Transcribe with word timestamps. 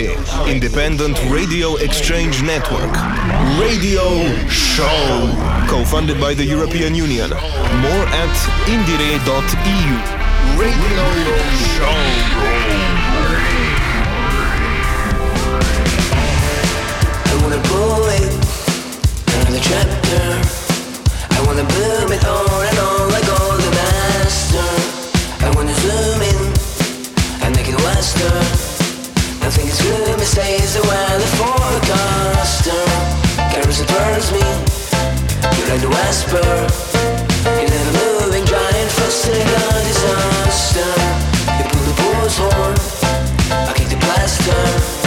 Independent 0.00 1.18
radio 1.28 1.76
exchange 1.76 2.42
network. 2.42 2.90
Radio 3.60 4.24
Show, 4.48 5.34
co-funded 5.68 6.18
by 6.18 6.32
the 6.32 6.44
European 6.44 6.94
Union. 6.94 7.28
More 7.28 8.06
at 8.22 8.36
indire.eu. 8.64 9.92
Radio 10.56 11.06
Show. 11.76 11.98
I 17.26 17.34
it, 18.16 18.32
another 19.36 19.60
chapter. 19.60 20.22
I 21.30 21.42
wanna 21.46 21.64
boom 21.64 22.12
it 22.12 22.24
on 22.24 22.49
the 35.80 35.88
whisper. 35.88 36.36
You 37.58 37.66
never 37.68 37.92
moving 38.20 38.44
giant, 38.44 38.90
a 38.90 39.08
disaster. 39.88 40.90
You 41.56 41.64
pull 41.70 41.84
the 41.88 41.94
bull's 42.02 42.36
horn, 42.36 42.76
I 43.68 43.72
kick 43.74 43.88
the 43.88 43.96
blaster. 43.96 44.99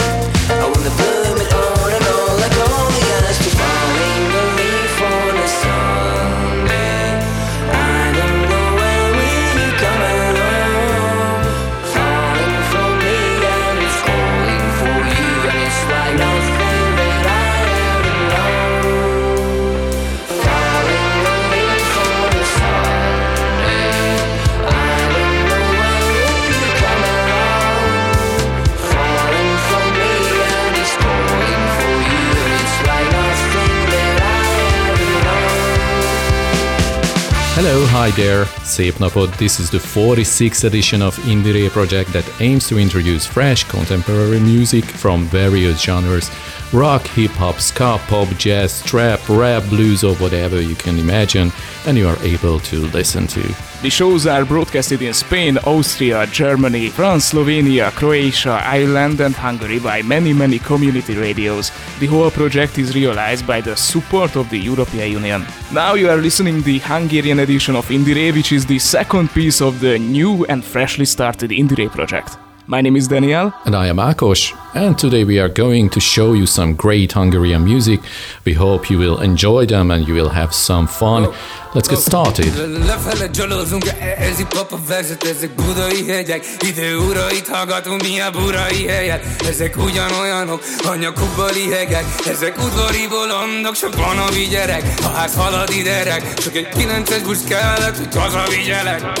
Hi 38.04 38.10
there, 38.10 38.44
szép 38.62 38.98
napot! 38.98 39.36
This 39.36 39.58
is 39.58 39.70
the 39.70 39.78
46th 39.78 40.64
edition 40.64 41.02
of 41.02 41.16
Indire 41.24 41.70
project 41.70 42.12
that 42.12 42.24
aims 42.40 42.66
to 42.66 42.78
introduce 42.78 43.26
fresh 43.26 43.64
contemporary 43.64 44.40
music 44.40 44.84
from 44.84 45.28
various 45.28 45.82
genres 45.82 46.30
rock, 46.74 47.06
hip 47.06 47.30
hop, 47.30 47.60
ska, 47.60 47.98
pop, 48.08 48.28
jazz, 48.36 48.82
trap, 48.82 49.20
rap, 49.28 49.62
blues, 49.68 50.02
or 50.02 50.14
whatever 50.16 50.60
you 50.60 50.74
can 50.74 50.98
imagine, 50.98 51.52
and 51.86 51.96
you 51.96 52.06
are 52.08 52.18
able 52.22 52.58
to 52.60 52.86
listen 52.88 53.26
to. 53.28 53.40
The 53.82 53.90
shows 53.90 54.26
are 54.26 54.44
broadcasted 54.44 55.00
in 55.00 55.14
Spain, 55.14 55.58
Austria, 55.58 56.26
Germany, 56.26 56.88
France, 56.88 57.32
Slovenia, 57.32 57.92
Croatia, 57.92 58.60
Ireland, 58.64 59.20
and 59.20 59.34
Hungary 59.34 59.78
by 59.78 60.02
many, 60.02 60.32
many 60.32 60.58
community 60.58 61.14
radios. 61.14 61.70
The 62.00 62.06
whole 62.06 62.30
project 62.30 62.78
is 62.78 62.94
realized 62.94 63.46
by 63.46 63.60
the 63.60 63.76
support 63.76 64.36
of 64.36 64.50
the 64.50 64.58
European 64.58 65.12
Union. 65.12 65.46
Now 65.72 65.94
you 65.94 66.08
are 66.10 66.16
listening 66.16 66.62
the 66.62 66.78
Hungarian 66.80 67.38
edition 67.38 67.76
of 67.76 67.86
Indire, 67.88 68.34
which 68.34 68.52
is 68.52 68.66
the 68.66 68.78
second 68.78 69.30
piece 69.30 69.60
of 69.60 69.80
the 69.80 69.98
new 69.98 70.44
and 70.46 70.64
freshly 70.64 71.04
started 71.04 71.50
Indire 71.50 71.90
project. 71.90 72.36
My 72.66 72.80
name 72.80 72.96
is 72.96 73.06
Daniel. 73.06 73.52
And 73.66 73.76
I 73.76 73.88
am 73.88 73.98
Akos, 73.98 74.56
and 74.74 74.98
today 74.98 75.24
we 75.24 75.38
are 75.38 75.48
going 75.48 75.88
to 75.90 76.00
show 76.00 76.32
you 76.32 76.46
some 76.46 76.74
great 76.74 77.12
Hungarian 77.12 77.64
music. 77.64 78.00
We 78.44 78.54
hope 78.54 78.90
you 78.90 78.98
will 78.98 79.20
enjoy 79.20 79.66
them 79.66 79.90
and 79.90 80.06
you 80.06 80.14
will 80.14 80.30
have 80.30 80.52
some 80.52 80.86
fun. 80.86 81.32
Let's 81.74 81.88
get 81.88 81.98
started. 81.98 82.52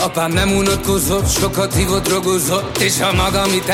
Apám 0.00 0.32
nem 0.32 0.56
unatkozott, 0.56 1.28
sokat 1.28 1.74
hívott, 1.74 2.04
drogozott 2.04 2.78
És 2.78 3.00
ha 3.00 3.12
magam 3.12 3.52
itt 3.52 3.68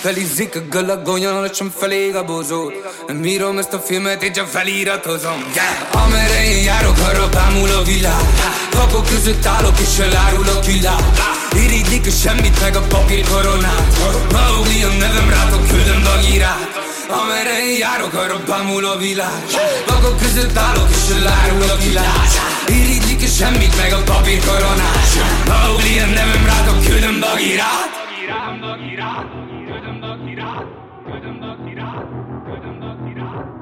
Felizzik 0.00 0.56
a 0.56 0.60
galagonyon, 0.70 1.40
lassan 1.40 1.72
felég 1.76 2.14
a 2.14 2.24
bozó 2.24 2.70
Nem 3.06 3.24
írom 3.24 3.58
ezt 3.58 3.72
a 3.72 3.78
filmet, 3.78 4.22
én 4.22 4.32
csak 4.32 4.46
feliratozom 4.46 5.44
yeah! 5.54 6.04
Amerre 6.04 6.44
én 6.44 6.64
járok, 6.64 6.98
arra 6.98 7.28
bámul 7.28 7.70
a 7.70 7.82
világ 7.82 8.24
Vakok 8.72 9.06
között 9.06 9.46
állok 9.46 9.78
és 9.80 9.98
elárulok 9.98 10.64
világ 10.64 11.04
Irigylik 11.52 12.06
a 12.06 12.10
semmit 12.10 12.60
meg 12.60 12.76
a 12.76 12.80
papír 12.80 13.24
koronát 13.28 13.96
Maugli 14.32 14.82
a 14.82 14.88
nevem 14.88 15.28
rátok 15.30 15.66
küldöm 15.68 16.02
bagírát 16.02 16.88
Amerre 17.08 17.66
én 17.66 17.78
járok, 17.78 18.12
arra 18.12 18.40
bámul 18.46 18.84
a 18.84 18.96
világ 18.96 19.44
Vakok 19.86 20.18
között 20.20 20.56
állok 20.56 20.88
és 20.90 21.14
elárul 21.16 21.70
a 21.70 21.76
világ 21.84 22.28
Irigylik 22.68 23.22
a 23.22 23.26
semmit 23.26 23.76
meg 23.76 23.92
a 23.92 24.02
papír 24.02 24.40
koronát 24.44 25.10
Maugli 25.46 25.98
a 25.98 26.06
nevem 26.06 26.44
rátok 26.46 26.84
küldöm 26.84 27.20
bagírát 27.20 27.90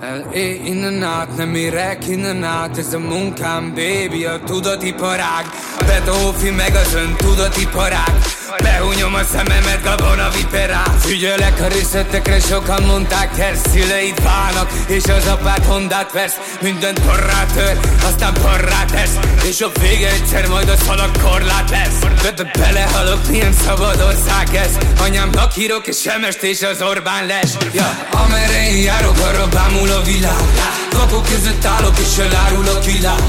L.A. 0.00 0.38
innen 0.64 1.02
át, 1.02 1.36
nem 1.36 1.54
érek 1.54 2.08
innen 2.08 2.44
át 2.44 2.78
Ez 2.78 2.94
a 2.94 2.98
munkám, 2.98 3.74
baby, 3.74 4.24
a 4.24 4.40
tudatiparág 4.44 5.44
Betófi 5.86 6.50
meg 6.50 6.74
az 6.74 6.94
ön 6.94 7.14
tudatiparág 7.16 8.37
Behúnyom 8.56 9.14
a 9.14 9.24
szememet, 9.32 9.82
gabona 9.82 10.30
viperát 10.30 10.94
Figyelek 11.00 11.60
a 11.60 11.66
részletekre, 11.66 12.40
sokan 12.40 12.82
mondták 12.82 13.38
el 13.38 13.54
Szüleid 13.54 14.22
válnak, 14.22 14.70
és 14.86 15.04
az 15.04 15.26
apád 15.26 15.64
hondát 15.64 16.12
vesz 16.12 16.36
Mindent 16.60 17.00
porrá 17.00 17.46
tör, 17.54 17.78
aztán 18.04 18.32
porrá 18.32 18.84
tesz 18.84 19.18
És 19.44 19.60
a 19.60 19.70
vége 19.80 20.08
egyszer 20.08 20.48
majd 20.48 20.68
a 20.68 20.76
szalag 20.76 21.10
korlát 21.22 21.70
lesz. 21.70 21.98
De, 22.22 22.50
belehalok, 22.58 23.28
milyen 23.28 23.52
szabad 23.52 24.00
ország 24.00 24.54
ez. 24.54 24.78
Anyámnak 25.00 25.56
írok, 25.56 25.86
és 25.86 26.00
semest 26.00 26.42
és 26.42 26.62
az 26.62 26.82
Orbán 26.82 27.26
les. 27.26 27.50
Ja, 27.72 28.06
Amerre 28.10 28.70
én 28.70 28.82
járok, 28.82 29.18
arra 29.18 29.48
bámul 29.48 29.90
a 29.90 30.02
világ 30.02 30.87
Vakok 30.98 31.24
között 31.24 31.64
állok, 31.64 31.98
és 31.98 32.16
elárul 32.18 32.68
a 32.68 32.78
világ. 32.80 33.22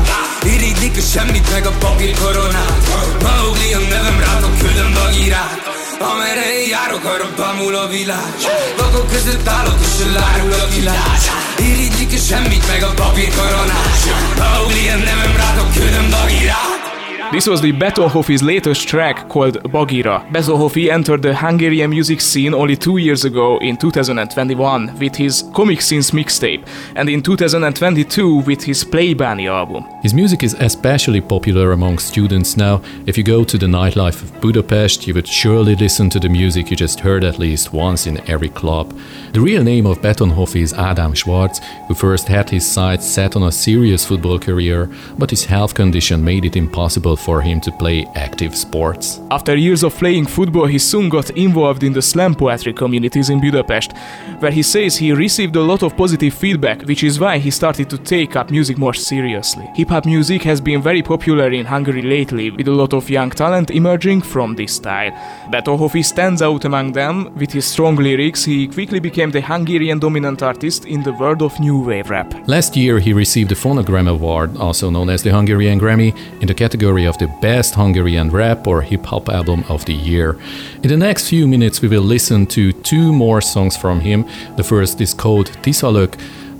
Irigylik 0.43 0.97
a 0.97 1.01
semmit 1.01 1.51
meg 1.51 1.65
a 1.65 1.71
papír 1.79 2.15
koronát 2.19 2.81
Maugli 3.21 3.73
a 3.73 3.79
nevem 3.79 4.19
rátok 4.19 4.57
küldöm 4.57 4.93
bagírát 4.93 5.59
Amerre 5.99 6.45
én 6.59 6.69
járok, 6.69 7.03
arra 7.03 7.29
bámul 7.37 7.75
a 7.75 7.87
világ. 7.87 8.33
Vakok 8.77 9.07
között 9.11 9.47
állok, 9.47 9.79
és 9.81 10.05
elárul 10.05 10.53
a 10.53 10.67
világ. 10.75 11.19
Irigylik 11.57 12.13
a 12.13 12.17
semmit 12.17 12.67
meg 12.67 12.83
a 12.83 12.93
papír 12.93 13.29
koronát 13.35 13.97
Maugli 14.37 14.89
a 14.89 14.95
nevem 14.95 15.35
rátok 15.35 15.73
küldöm 15.73 16.09
bagírát 16.09 16.88
This 17.31 17.45
was 17.45 17.61
the 17.61 17.71
Betonhoffi's 17.71 18.41
latest 18.41 18.87
track 18.87 19.29
called 19.29 19.61
Bagira. 19.65 20.27
Betonhoffi 20.31 20.89
entered 20.89 21.21
the 21.21 21.35
Hungarian 21.35 21.91
music 21.91 22.21
scene 22.21 22.55
only 22.55 22.75
two 22.75 22.97
years 22.97 23.23
ago 23.23 23.59
in 23.59 23.77
2021 23.77 24.97
with 24.97 25.15
his 25.15 25.43
Comic 25.53 25.79
Scenes 25.81 26.09
mixtape 26.09 26.67
and 26.95 27.07
in 27.07 27.21
2022 27.21 28.37
with 28.37 28.63
his 28.63 28.83
Playbani 28.83 29.47
album. 29.47 29.85
His 30.01 30.15
music 30.15 30.41
is 30.41 30.55
especially 30.55 31.21
popular 31.21 31.71
among 31.71 31.99
students 31.99 32.57
now. 32.57 32.81
If 33.05 33.15
you 33.15 33.23
go 33.23 33.43
to 33.43 33.59
the 33.59 33.67
nightlife 33.67 34.23
of 34.23 34.41
Budapest, 34.41 35.05
you 35.05 35.13
would 35.13 35.27
surely 35.27 35.75
listen 35.75 36.09
to 36.09 36.19
the 36.19 36.29
music 36.29 36.71
you 36.71 36.75
just 36.75 36.99
heard 36.99 37.23
at 37.23 37.37
least 37.37 37.71
once 37.71 38.07
in 38.07 38.27
every 38.27 38.49
club. 38.49 38.99
The 39.33 39.41
real 39.41 39.63
name 39.63 39.85
of 39.85 40.01
Betonhoff 40.01 40.55
is 40.55 40.73
Adam 40.73 41.13
Schwartz, 41.13 41.61
who 41.87 41.93
first 41.93 42.27
had 42.27 42.49
his 42.49 42.65
sights 42.65 43.05
set 43.05 43.35
on 43.35 43.43
a 43.43 43.51
serious 43.51 44.03
football 44.03 44.39
career, 44.39 44.89
but 45.19 45.29
his 45.29 45.45
health 45.45 45.75
condition 45.75 46.23
made 46.23 46.45
it 46.45 46.55
impossible 46.55 47.18
for 47.19 47.41
him 47.41 47.59
to 47.61 47.71
play 47.71 48.05
active 48.15 48.55
sports. 48.55 49.19
After 49.31 49.55
years 49.55 49.83
of 49.83 49.95
playing 49.95 50.25
football, 50.25 50.65
he 50.65 50.79
soon 50.79 51.09
got 51.09 51.29
involved 51.31 51.83
in 51.83 51.93
the 51.93 52.01
slam 52.01 52.35
poetry 52.35 52.73
communities 52.73 53.29
in 53.29 53.39
Budapest, 53.39 53.93
where 54.39 54.51
he 54.51 54.63
says 54.63 54.97
he 54.97 55.11
received 55.11 55.55
a 55.55 55.61
lot 55.61 55.83
of 55.83 55.95
positive 55.95 56.33
feedback, 56.33 56.81
which 56.83 57.03
is 57.03 57.19
why 57.19 57.37
he 57.37 57.51
started 57.51 57.89
to 57.89 57.97
take 57.97 58.35
up 58.35 58.51
music 58.51 58.77
more 58.77 58.93
seriously. 58.93 59.69
Hip 59.75 59.89
hop 59.89 60.05
music 60.05 60.43
has 60.43 60.61
been 60.61 60.81
very 60.81 61.01
popular 61.01 61.51
in 61.51 61.65
Hungary 61.65 62.01
lately, 62.01 62.51
with 62.51 62.67
a 62.67 62.71
lot 62.71 62.93
of 62.93 63.09
young 63.09 63.29
talent 63.29 63.71
emerging 63.71 64.21
from 64.21 64.55
this 64.55 64.75
style. 64.75 65.11
Betonhoffi 65.51 66.03
stands 66.03 66.41
out 66.41 66.65
among 66.65 66.93
them. 66.93 67.33
With 67.35 67.51
his 67.51 67.65
strong 67.65 67.95
lyrics, 67.95 68.45
he 68.45 68.67
quickly 68.67 68.99
became 68.99 69.31
the 69.31 69.41
Hungarian 69.41 69.99
dominant 69.99 70.41
artist 70.41 70.85
in 70.85 71.03
the 71.03 71.13
world 71.13 71.41
of 71.41 71.59
new 71.59 71.79
wave 71.83 72.09
rap. 72.09 72.33
Last 72.47 72.77
year, 72.77 72.99
he 72.99 73.13
received 73.13 73.49
the 73.49 73.55
Phonogram 73.55 74.09
Award, 74.09 74.57
also 74.57 74.89
known 74.89 75.09
as 75.09 75.23
the 75.23 75.31
Hungarian 75.31 75.79
Grammy, 75.79 76.15
in 76.41 76.47
the 76.47 76.53
category 76.53 77.05
of 77.09 77.17
the 77.17 77.27
best 77.41 77.75
Hungarian 77.75 78.29
rap 78.31 78.67
or 78.67 78.81
hip 78.81 79.05
hop 79.05 79.27
album 79.27 79.65
of 79.67 79.83
the 79.85 79.93
year. 79.93 80.37
In 80.83 80.89
the 80.89 80.97
next 80.97 81.27
few 81.27 81.47
minutes, 81.47 81.81
we 81.81 81.89
will 81.89 82.03
listen 82.03 82.45
to 82.47 82.71
two 82.71 83.11
more 83.11 83.41
songs 83.41 83.75
from 83.75 83.99
him. 83.99 84.25
The 84.55 84.63
first 84.63 85.01
is 85.01 85.13
called 85.13 85.51
Tisalök, 85.63 86.17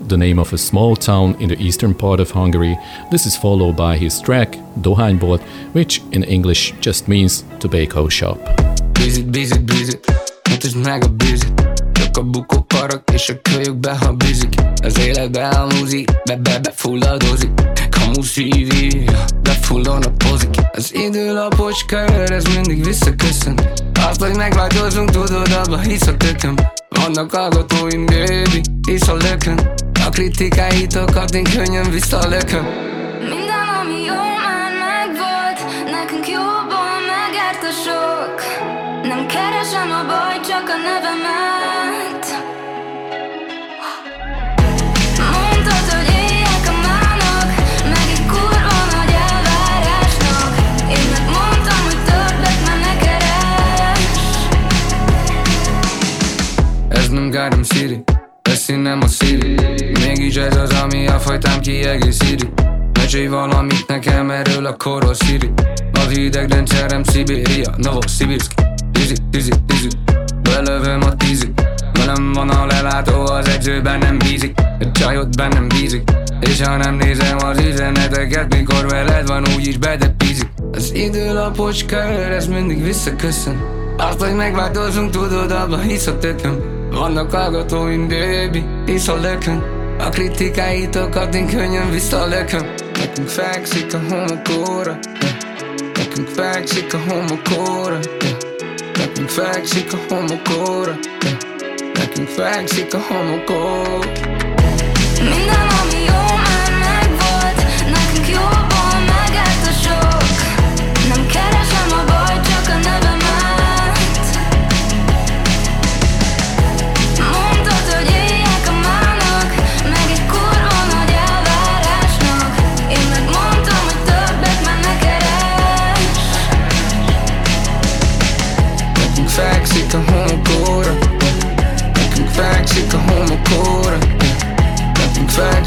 the 0.09 0.17
name 0.17 0.39
of 0.39 0.51
a 0.51 0.57
small 0.57 0.95
town 0.95 1.35
in 1.39 1.49
the 1.49 1.61
eastern 1.61 1.93
part 1.93 2.19
of 2.19 2.31
Hungary. 2.31 2.77
This 3.11 3.25
is 3.25 3.37
followed 3.37 3.77
by 3.77 3.97
his 3.97 4.19
track 4.19 4.57
Dohánybolt, 4.81 5.41
which 5.73 6.01
in 6.11 6.23
English 6.23 6.73
just 6.81 7.07
means 7.07 7.43
tobacco 7.59 8.09
shop. 8.09 8.37
Busy, 8.93 9.23
busy, 9.23 9.59
busy, 9.59 9.97
a 12.19 12.23
bűzit 12.23 12.27
Csak 12.27 12.27
a 12.27 12.31
bukó 12.31 12.65
karak 12.67 13.09
és 13.13 13.29
a 13.29 13.41
kölyökbe, 13.41 13.97
ha 13.97 14.13
bűzik 14.13 14.53
Az 14.83 14.99
életbe 14.99 15.41
elmúzik, 15.41 16.11
be, 16.23 16.35
be, 16.35 16.59
be 16.59 16.71
fulladozik. 16.75 17.51
Kamu 17.89 18.21
szívi, 18.21 19.05
befullon 19.41 20.03
a 20.03 20.09
pozik. 20.09 20.55
Az 20.71 20.95
időlapocska 20.95 21.97
ez 22.05 22.43
mindig 22.43 22.83
visszaköszön. 22.85 23.59
Azt, 24.09 24.21
hogy 24.21 24.35
megváltozunk, 24.35 25.09
tudod, 25.09 25.51
abba 25.51 25.77
hisz 25.77 26.07
a 26.07 26.17
tököm. 26.17 26.55
Vannak 26.89 27.31
hallgatóim, 27.31 28.05
baby, 28.05 28.61
hisz 28.87 29.07
a 29.07 29.13
lökön. 29.13 29.71
A 30.05 30.09
kritikáitokat 30.09 31.35
én 31.35 31.43
könnyen 31.43 31.91
visszalököm. 31.91 32.65
Minden, 33.19 33.67
ami 33.81 34.03
jó 34.03 34.21
már 34.45 34.71
megvolt 34.71 35.59
Nekünk 35.91 36.27
jobban 36.27 36.99
megért 37.11 37.63
a 37.63 37.73
sok. 37.85 38.35
Nem 39.03 39.25
keresem 39.27 39.91
a 39.91 40.05
baj, 40.07 40.39
csak 40.47 40.69
a 40.69 40.77
nevemet 40.87 41.58
Ez 57.39 57.45
Garden 57.45 57.63
City. 57.63 58.03
Beszín 58.41 58.79
nem 58.79 59.01
a 59.01 59.07
Siri 59.07 59.55
Mégis 60.05 60.35
ez 60.35 60.55
az, 60.55 60.73
ami 60.81 61.07
a 61.07 61.19
fajtám 61.19 61.59
kiegészíti. 61.59 62.49
Mesélj 62.93 63.27
valamit 63.27 63.87
nekem 63.87 64.29
erről 64.29 64.65
a 64.65 64.75
korról 64.75 65.13
Siri 65.13 65.49
Az 65.91 66.17
idegrendszerem 66.17 67.03
Szibéria, 67.03 67.73
Novosibirsk 67.77 68.51
Dizzy, 68.91 69.13
dizzy, 69.29 69.51
dizzy 69.65 69.87
Belövöm 70.41 71.01
a 71.01 71.15
tízig 71.15 71.51
Velem 71.93 72.33
van 72.33 72.49
a 72.49 72.65
lelátó, 72.65 73.25
az 73.25 73.47
edzőben 73.47 73.99
nem 73.99 74.17
bízik. 74.17 74.59
A 74.79 74.91
csajot 74.91 75.35
bennem 75.35 75.67
bízik. 75.67 76.03
És 76.39 76.61
ha 76.61 76.77
nem 76.77 76.95
nézem 76.95 77.37
az 77.37 77.59
üzeneteket 77.59 78.55
Mikor 78.55 78.89
veled 78.89 79.27
van, 79.27 79.43
úgyis 79.55 79.77
bedepízik. 79.77 80.49
Az 80.71 80.93
időlapocska 80.93 81.97
ez 81.97 82.47
mindig 82.47 82.83
visszaköszön. 82.83 83.61
Azt, 83.97 84.21
hogy 84.21 84.35
megváltozunk, 84.35 85.11
tudod, 85.11 85.51
abba 85.51 85.77
hisz 85.77 86.07
a 86.07 86.17
tököm 86.17 86.77
Vannak 86.91 87.31
hallgatóim, 87.31 88.07
baby, 88.07 88.65
hisz 88.85 89.07
a 89.07 89.15
lökön 89.15 89.63
A 89.99 90.09
kritikáitokat 90.09 91.35
én 91.35 91.47
könnyen 91.47 91.91
visszalököm 91.91 92.73
Nekünk 92.99 93.27
fekszik 93.27 93.93
a 93.93 93.99
homokóra. 94.09 94.97
Nekünk 95.93 96.27
fekszik 96.27 96.93
a 96.93 96.97
homokóra. 97.07 97.99
Nekünk 98.97 99.29
fekszik 99.29 99.93
a 99.93 99.97
homokóra. 100.09 100.95
Nekünk 101.93 102.27
fekszik 102.27 102.93
a 102.93 102.99
homokóra 103.07 103.99
Minden, 105.19 105.67
ami 105.81 105.98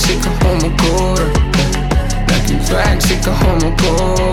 A 0.02 0.44
homokóra 0.44 1.31
Nekünk 2.26 2.60
fekszik 2.60 3.26
a 3.26 3.34
homokóra 3.44 4.31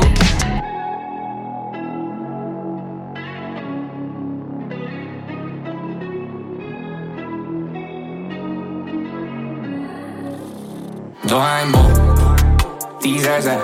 Dohányból 11.26 11.92
tízezer 13.00 13.62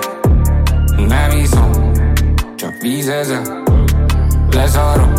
Nem 0.98 1.31
iszom, 1.31 1.92
csak 2.56 2.81
vízezer 2.81 3.42
Lezárom, 4.52 5.13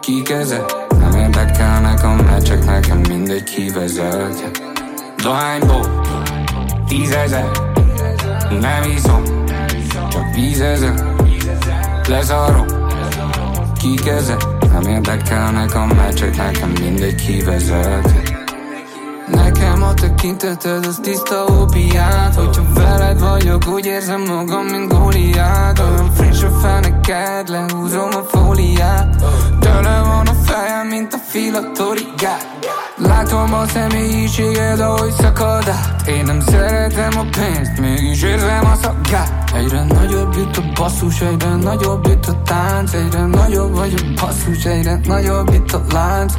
kikezel 0.00 0.64
Nem 0.98 1.12
érdekelnek 1.12 2.04
a 2.04 2.14
meccsek, 2.14 2.64
nekem 2.64 2.98
mindegy 2.98 3.42
kivezet 3.42 4.65
Dohányból 5.26 6.00
tízezer. 6.88 7.50
Nem 8.60 8.82
iszom, 8.96 9.22
csak 10.08 10.34
vízezer. 10.34 11.14
Lezárom, 12.08 12.66
kikezel 13.78 14.36
Nem 14.72 14.82
érdekelnek 14.82 15.74
a 15.74 15.86
meccsek, 15.86 16.36
nekem 16.36 16.72
mindegy 16.80 17.14
kivezet. 17.14 18.34
Nekem 19.26 19.82
a 19.82 19.94
tekinteted 19.94 20.86
az 20.86 20.98
tiszta 21.02 21.44
opiát 21.44 22.34
Hogyha 22.34 22.62
veled 22.74 23.20
vagyok, 23.20 23.66
úgy 23.68 23.86
érzem 23.86 24.20
magam, 24.20 24.66
mint 24.66 24.92
Góliát. 24.92 25.78
Olyan 25.78 26.12
friss 26.14 26.42
a 26.42 26.50
feneked, 26.50 27.48
lehúzom 27.48 28.10
a 28.12 28.22
fóliát 28.22 29.25
a 31.36 31.38
filatorigát 31.38 32.46
Látom 32.96 33.54
a 33.54 33.66
személyiséged, 33.66 34.80
ahogy 34.80 35.10
szakad 35.10 35.68
át. 35.68 36.08
Én 36.08 36.24
nem 36.24 36.40
szeretem 36.40 37.18
a 37.18 37.22
pénzt, 37.22 37.80
mégis 37.80 38.22
érzem 38.22 38.64
a 38.64 38.74
szagát 38.82 39.50
Egyre 39.54 39.84
nagyobb 39.84 40.36
itt 40.36 40.56
a 40.56 40.62
basszus, 40.74 41.20
egyre 41.20 41.54
nagyobb 41.54 42.06
itt 42.06 42.26
a 42.26 42.42
tánc. 42.42 42.92
Egyre 42.92 43.26
nagyobb 43.26 43.74
vagy 43.74 43.94
a 43.96 44.20
basszus, 44.20 44.64
egyre 44.64 45.00
nagyobb 45.04 45.52
itt 45.52 45.72
a 45.72 45.82
lánc. 45.92 46.32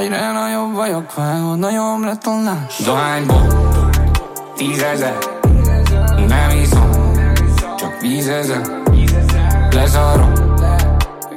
Egyre 0.00 0.32
nagyobb 0.32 0.74
vagyok, 0.74 1.14
vágod, 1.14 1.58
nagyobb 1.58 2.04
lett 2.04 2.24
a 2.24 2.42
lánc 2.44 2.84
Dohányból 2.84 3.46
tízezer 4.56 5.18
Nem 6.26 6.50
iszom, 6.62 7.12
csak 7.76 8.00
vízezer. 8.00 8.60
Lezárom, 9.70 10.32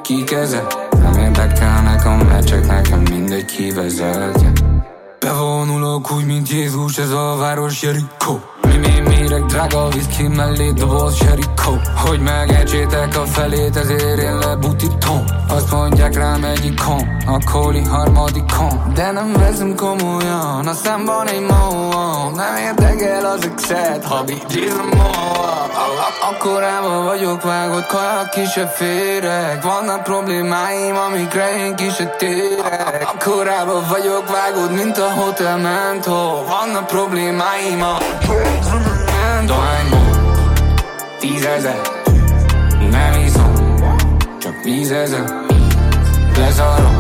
kikezel 0.02 0.79
A 2.40 2.42
meccsek, 2.42 2.68
nekem 2.68 3.00
mindegy 3.00 3.46
kivezet 3.46 4.64
Bevonulok 5.20 6.12
úgy, 6.12 6.26
mint 6.26 6.50
Jézus, 6.50 6.98
ez 6.98 7.10
a 7.12 7.36
város 7.40 7.82
Jerikó 7.82 8.42
Mi, 8.80 9.00
méreg, 9.08 9.46
drága 9.46 9.88
whisky 9.88 10.28
mellé 10.28 10.72
doboz 10.72 11.18
Jerikó 11.22 11.82
Hogy 11.96 12.20
megecsétek 12.20 13.18
a 13.18 13.26
felét, 13.26 13.76
ezért 13.76 14.18
én 14.18 14.38
lebutítom. 14.38 15.24
Azt 15.48 15.72
mondják 15.72 16.16
rám 16.16 16.44
egy 16.44 16.66
ikon, 16.66 17.18
a 17.26 17.52
kóli 17.52 17.84
harmadikon 17.84 18.92
De 18.94 19.12
nem 19.12 19.34
veszem 19.34 19.76
komolyan, 19.76 20.68
a 20.68 20.74
számban 20.74 21.28
egy 21.28 21.42
móan 21.42 22.32
Nem 22.32 22.56
érdekel 22.56 23.26
az 23.26 23.46
exet, 23.46 24.06
ha 24.06 24.24
bígyizom 24.24 24.90
Akkorában 26.30 27.04
vagyok 27.06 27.44
vágott, 27.44 27.86
kajak 27.86 28.30
ki 28.30 28.46
se 28.46 28.68
férek. 28.68 29.64
Vannak 29.64 30.04
problémáim, 30.04 30.96
amikre 30.96 31.58
én 31.58 31.76
ki 31.76 31.90
se 31.90 32.06
térek. 32.06 33.10
Akkorában 33.14 33.84
vagyok 33.90 34.30
vágod, 34.32 34.72
mint 34.72 34.98
a 34.98 35.12
hotel 35.12 35.58
mentó 35.58 36.46
Vannak 36.48 36.88
problémáim 36.88 37.82
a 37.82 37.98
Dohányból 39.46 40.34
Tízezer 41.20 41.82
Nem 42.92 43.22
iszom 43.26 43.54
Csak 44.40 44.64
vízezer 44.64 45.24
Lezárom 46.38 46.96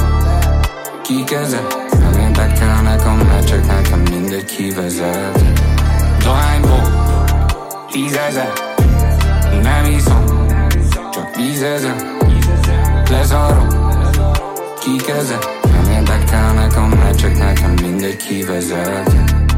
Kikezel 1.04 1.68
Nem 2.00 2.22
érdekelnek 2.22 3.06
a 3.06 3.14
meccsek 3.14 3.66
Nekem 3.66 4.00
mindegy 4.00 4.46
kivezet 4.46 5.42
Dohányból 6.24 6.82
Tízezer 7.92 8.52
Nem 9.62 9.86
iszom 9.86 10.24
Csak 11.12 11.36
vízezer 11.36 11.96
Lezárom 13.10 13.68
Kikezel 14.80 15.40
Nem 15.72 15.92
érdekelnek 15.92 16.78
a 16.78 16.88
meccsek 16.88 17.38
Nekem 17.38 17.74
mindegy 17.82 18.18
kivezet 18.18 19.49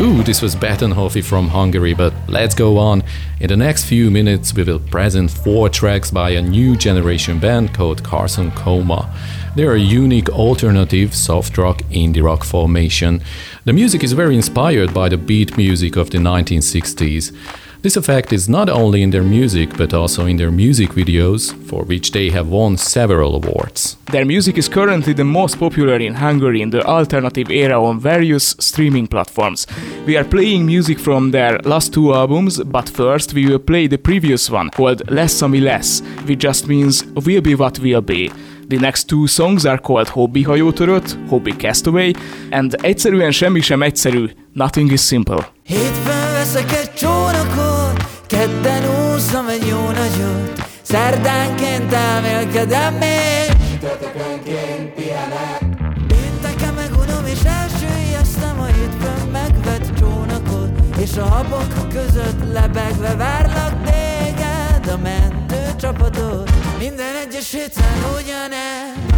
Ooh, 0.00 0.22
this 0.22 0.40
was 0.40 0.54
Betonhofi 0.54 1.24
from 1.24 1.48
Hungary, 1.48 1.92
but 1.92 2.14
let's 2.28 2.54
go 2.54 2.78
on. 2.78 3.02
In 3.40 3.48
the 3.48 3.56
next 3.56 3.86
few 3.86 4.12
minutes, 4.12 4.54
we 4.54 4.62
will 4.62 4.78
present 4.78 5.28
four 5.28 5.68
tracks 5.68 6.08
by 6.08 6.30
a 6.30 6.40
new 6.40 6.76
generation 6.76 7.40
band 7.40 7.74
called 7.74 8.04
Carson 8.04 8.52
Coma. 8.52 9.12
They 9.56 9.64
are 9.64 9.74
a 9.74 9.80
unique 9.80 10.28
alternative 10.28 11.16
soft 11.16 11.58
rock 11.58 11.82
indie 11.90 12.22
rock 12.22 12.44
formation. 12.44 13.22
The 13.64 13.72
music 13.72 14.04
is 14.04 14.12
very 14.12 14.36
inspired 14.36 14.94
by 14.94 15.08
the 15.08 15.18
beat 15.18 15.56
music 15.56 15.96
of 15.96 16.10
the 16.10 16.18
1960s. 16.18 17.34
This 17.80 17.96
effect 17.96 18.32
is 18.32 18.48
not 18.48 18.68
only 18.68 19.02
in 19.02 19.10
their 19.10 19.22
music 19.22 19.76
but 19.76 19.94
also 19.94 20.26
in 20.26 20.36
their 20.36 20.50
music 20.50 20.90
videos, 20.90 21.54
for 21.68 21.84
which 21.84 22.10
they 22.10 22.28
have 22.30 22.48
won 22.48 22.76
several 22.76 23.36
awards. 23.36 23.96
Their 24.10 24.24
music 24.24 24.58
is 24.58 24.68
currently 24.68 25.12
the 25.12 25.24
most 25.24 25.60
popular 25.60 25.96
in 26.00 26.14
Hungary 26.14 26.60
in 26.60 26.70
the 26.70 26.84
alternative 26.84 27.52
era 27.52 27.80
on 27.80 28.00
various 28.00 28.56
streaming 28.58 29.06
platforms. 29.06 29.66
We 30.06 30.16
are 30.16 30.24
playing 30.24 30.66
music 30.66 30.98
from 30.98 31.30
their 31.30 31.60
last 31.64 31.92
two 31.92 32.12
albums, 32.12 32.60
but 32.64 32.88
first 32.88 33.32
we 33.32 33.46
will 33.46 33.60
play 33.60 33.86
the 33.86 33.98
previous 33.98 34.50
one 34.50 34.70
called 34.70 35.08
Less 35.08 35.40
Ami 35.42 35.60
Less, 35.60 36.02
which 36.26 36.40
just 36.40 36.66
means 36.66 37.04
We'll 37.14 37.42
be 37.42 37.54
what 37.54 37.78
We'll 37.78 38.02
be. 38.02 38.32
The 38.68 38.78
next 38.78 39.08
two 39.08 39.28
songs 39.28 39.64
are 39.64 39.78
called 39.78 40.08
Hobby 40.08 40.42
hajótörött, 40.42 41.16
Hobby 41.28 41.52
Castaway, 41.56 42.10
and 42.50 42.76
egyszerűen 42.80 43.32
semmi 43.32 43.60
sem 43.60 43.82
egyszerű, 43.82 44.26
Nothing 44.52 44.92
is 44.92 45.00
Simple. 45.00 45.48
Hétfőn 45.62 46.27
veszek 46.38 46.72
egy 46.72 46.92
csónakot, 46.94 48.06
kedden 48.26 48.82
úszom 48.82 49.48
egy 49.48 49.66
jó 49.66 49.80
nagyot, 49.90 50.68
szerdánként 50.82 51.92
elmélkedem 51.92 52.94
még, 52.94 53.46
csütörtökönként 53.70 54.94
pihenek. 54.94 55.60
Pénteken 56.06 56.74
megunom 56.74 57.26
és 57.26 57.38
elsüllyesztem 57.44 58.60
a 58.60 58.64
hétfőn 58.64 59.28
megvett 59.32 59.98
csónakot, 59.98 60.70
és 60.98 61.16
a 61.16 61.24
habok 61.24 61.88
között 61.88 62.52
lebegve 62.52 63.14
várlak 63.14 63.74
téged, 63.84 64.86
a 64.94 64.96
mentő 65.02 65.74
csapatot. 65.80 66.50
Minden 66.78 67.14
egyes 67.26 67.50
héten 67.50 67.96
ugyanez. 68.16 69.08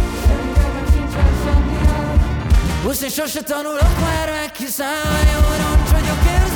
Úszni 2.87 3.09
sose 3.09 3.41
tanulok 3.41 3.99
már 4.01 4.29
meg, 4.29 4.55
hiszen 4.55 4.87
a 4.87 5.21
jó 5.33 5.41
roncs 5.63 5.89
vagyok 5.89 6.19
érzelmileg 6.25 6.50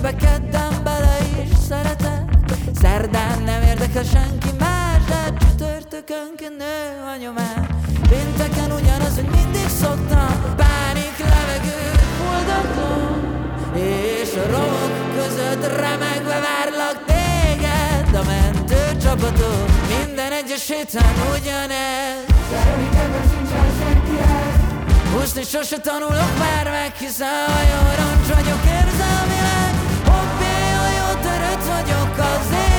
akibe 0.00 0.16
kedden 0.16 0.82
bele 0.82 1.16
is 1.42 1.58
szeretek. 1.68 2.24
Szerdán 2.80 3.42
nem 3.42 3.62
érdekel 3.62 4.02
senki 4.02 4.48
más, 4.58 5.04
de 5.08 5.32
csütörtökönként 5.40 6.56
nő 6.56 6.78
a 7.12 7.16
nyomás. 7.20 7.66
Pénteken 8.08 8.70
ugyanaz, 8.72 9.14
hogy 9.14 9.28
mindig 9.28 9.68
szoktam. 9.80 10.54
Pánik 10.56 11.16
levegőt 11.18 12.02
fuldoklom 12.18 13.18
És 13.74 14.32
a 14.34 14.50
romok 14.50 14.92
között 15.14 15.76
remegve 15.76 16.40
várlak 16.48 17.04
téged. 17.06 18.14
A 18.14 18.24
mentő 18.26 18.96
csapatot 19.02 19.70
Minden 19.88 20.32
egyes 20.32 20.68
héten 20.68 21.14
ugyanez. 21.38 22.28
Húszni 25.12 25.42
sose 25.42 25.78
tanulok 25.78 26.38
már 26.38 26.70
meg, 26.70 26.92
hiszen 26.98 27.28
a 27.28 27.60
jó 27.70 27.80
vagyok 28.34 28.64
jó 28.66 29.29
radio 31.80 32.04
cause 32.14 32.69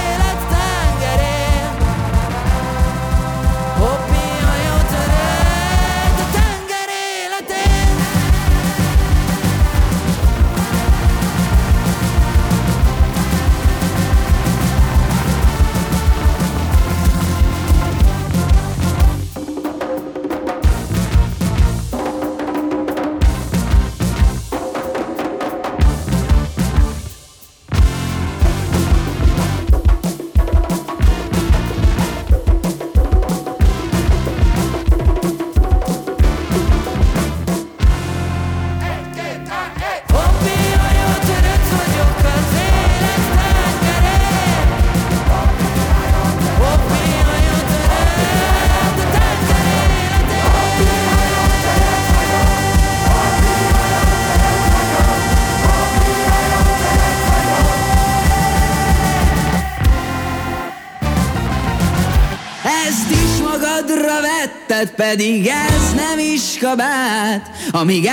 pedig 65.15 65.48
ez 65.48 65.94
nem 65.96 66.20
is 66.34 66.58
kabát. 66.60 67.51
Amíg 67.72 68.08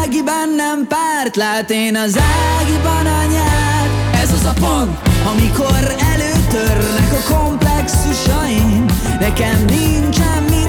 Ágiban 0.00 0.54
nem 0.56 0.86
párt 0.88 1.36
lát, 1.36 1.70
én 1.70 1.96
az 1.96 2.18
Ágiban 2.58 3.06
anyát. 3.06 3.90
Ez 4.22 4.32
az 4.32 4.44
a 4.44 4.52
pont, 4.60 4.98
amikor 5.30 5.94
előtörnek 6.12 7.12
a 7.12 7.34
komplexusaim. 7.34 8.84
Nekem 9.20 9.64
nincsen 9.64 10.42
mit 10.42 10.59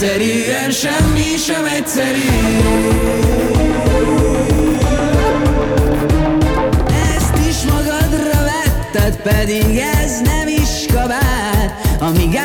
Egyszerűen 0.00 0.70
semmi 0.70 1.36
sem 1.46 1.64
egyszerű. 1.64 2.28
Ezt 7.16 7.48
is 7.48 7.62
magadra 7.70 8.44
vetted, 8.44 9.16
pedig 9.16 9.80
ez 10.02 10.20
nem 10.20 10.48
is 10.48 10.92
kabát. 10.92 11.96
Amíg 12.00 12.36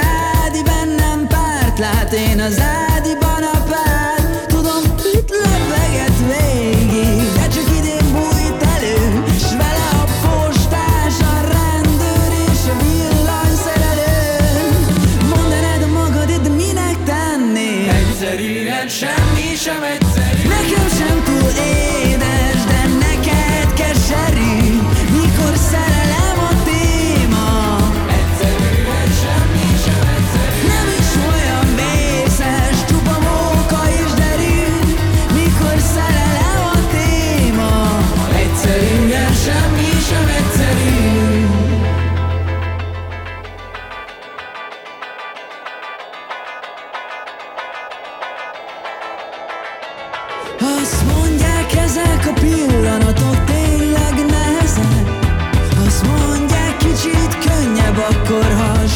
Ádi 0.45 0.63
bennem 0.63 1.27
párt 1.27 1.79
lát, 1.79 2.13
én 2.13 2.41
az 2.41 2.60
Ádiban 2.60 2.92
Azt 50.83 51.03
ezek 51.75 52.27
a 52.27 52.33
pillanatok 52.33 53.43
tényleg 53.43 54.25
nehezek. 54.29 55.07
Azt 55.85 56.05
mondják 56.07 56.77
kicsit 56.77 57.37
könnyebb 57.45 57.97
akkor, 57.97 58.53
ha 58.53 58.87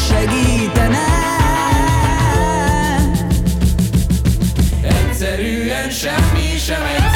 Egyszerűen 4.82 5.90
semmi 5.90 6.58
sem 6.58 6.82
egy 6.96 7.07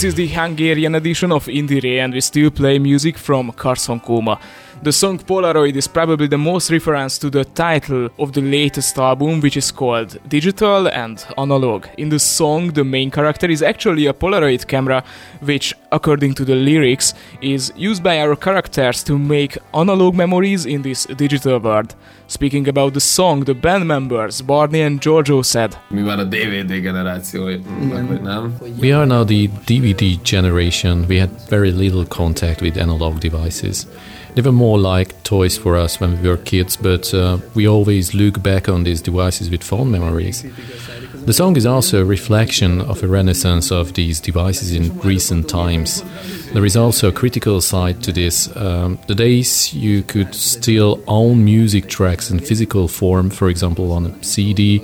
This 0.00 0.12
is 0.12 0.14
the 0.14 0.28
Hungarian 0.28 0.94
edition 0.94 1.30
of 1.30 1.44
Indire 1.44 1.98
and 2.02 2.14
we 2.14 2.22
still 2.22 2.50
play 2.50 2.78
music 2.78 3.18
from 3.18 3.52
Carson 3.52 4.00
Coma. 4.00 4.40
The 4.82 4.92
song 4.92 5.18
Polaroid 5.18 5.76
is 5.76 5.86
probably 5.86 6.26
the 6.26 6.38
most 6.38 6.70
reference 6.70 7.18
to 7.18 7.28
the 7.28 7.44
title 7.44 8.08
of 8.18 8.32
the 8.32 8.40
latest 8.40 8.96
album, 8.96 9.40
which 9.40 9.58
is 9.58 9.70
called 9.70 10.18
Digital 10.26 10.88
and 10.88 11.22
Analog. 11.36 11.84
In 11.98 12.08
the 12.08 12.18
song, 12.18 12.68
the 12.68 12.82
main 12.82 13.10
character 13.10 13.50
is 13.50 13.60
actually 13.60 14.06
a 14.06 14.14
Polaroid 14.14 14.66
camera, 14.66 15.04
which, 15.40 15.74
according 15.92 16.32
to 16.32 16.46
the 16.46 16.54
lyrics, 16.54 17.12
is 17.42 17.74
used 17.76 18.02
by 18.02 18.22
our 18.22 18.34
characters 18.34 19.04
to 19.04 19.18
make 19.18 19.58
analog 19.74 20.14
memories 20.14 20.64
in 20.64 20.80
this 20.80 21.04
digital 21.04 21.58
world. 21.58 21.94
Speaking 22.26 22.66
about 22.66 22.94
the 22.94 23.00
song, 23.00 23.44
the 23.44 23.54
band 23.54 23.86
members 23.86 24.40
Barney 24.40 24.80
and 24.80 25.02
Giorgio 25.02 25.42
said, 25.42 25.76
Mi 25.90 26.00
már 26.00 26.18
a 26.18 26.24
DVD 26.24 26.80
generáció, 26.80 27.42
vagy 27.42 27.60
mm. 27.60 28.22
nem? 28.22 28.54
We 28.78 28.94
are 28.94 29.06
now 29.06 29.24
the 29.24 29.50
DVD 29.66 30.22
generation. 30.22 31.04
We 31.06 31.18
had 31.18 31.30
very 31.48 31.70
little 31.70 32.06
contact 32.06 32.60
with 32.62 32.78
analog 32.78 33.18
devices. 33.18 33.86
They 34.34 34.42
were 34.42 34.52
more 34.52 34.78
like 34.78 35.22
toys 35.24 35.58
for 35.58 35.76
us 35.76 36.00
when 36.00 36.22
we 36.22 36.28
were 36.28 36.36
kids, 36.36 36.76
but 36.76 37.12
uh, 37.12 37.38
we 37.54 37.66
always 37.66 38.14
look 38.14 38.42
back 38.42 38.68
on 38.68 38.84
these 38.84 39.02
devices 39.02 39.50
with 39.50 39.62
fond 39.62 39.90
memories. 39.90 40.44
The 41.26 41.32
song 41.32 41.56
is 41.56 41.66
also 41.66 42.00
a 42.00 42.04
reflection 42.04 42.80
of 42.80 43.02
a 43.02 43.06
renaissance 43.06 43.70
of 43.70 43.92
these 43.94 44.20
devices 44.20 44.72
in 44.72 44.98
recent 45.00 45.48
times. 45.48 46.02
There 46.52 46.64
is 46.64 46.76
also 46.76 47.08
a 47.08 47.12
critical 47.12 47.60
side 47.60 48.02
to 48.04 48.12
this. 48.12 48.54
Um, 48.56 48.98
the 49.06 49.14
days 49.14 49.74
you 49.74 50.02
could 50.02 50.34
still 50.34 51.02
own 51.06 51.44
music 51.44 51.88
tracks 51.88 52.30
in 52.30 52.38
physical 52.38 52.88
form, 52.88 53.30
for 53.30 53.48
example 53.50 53.92
on 53.92 54.06
a 54.06 54.24
CD, 54.24 54.82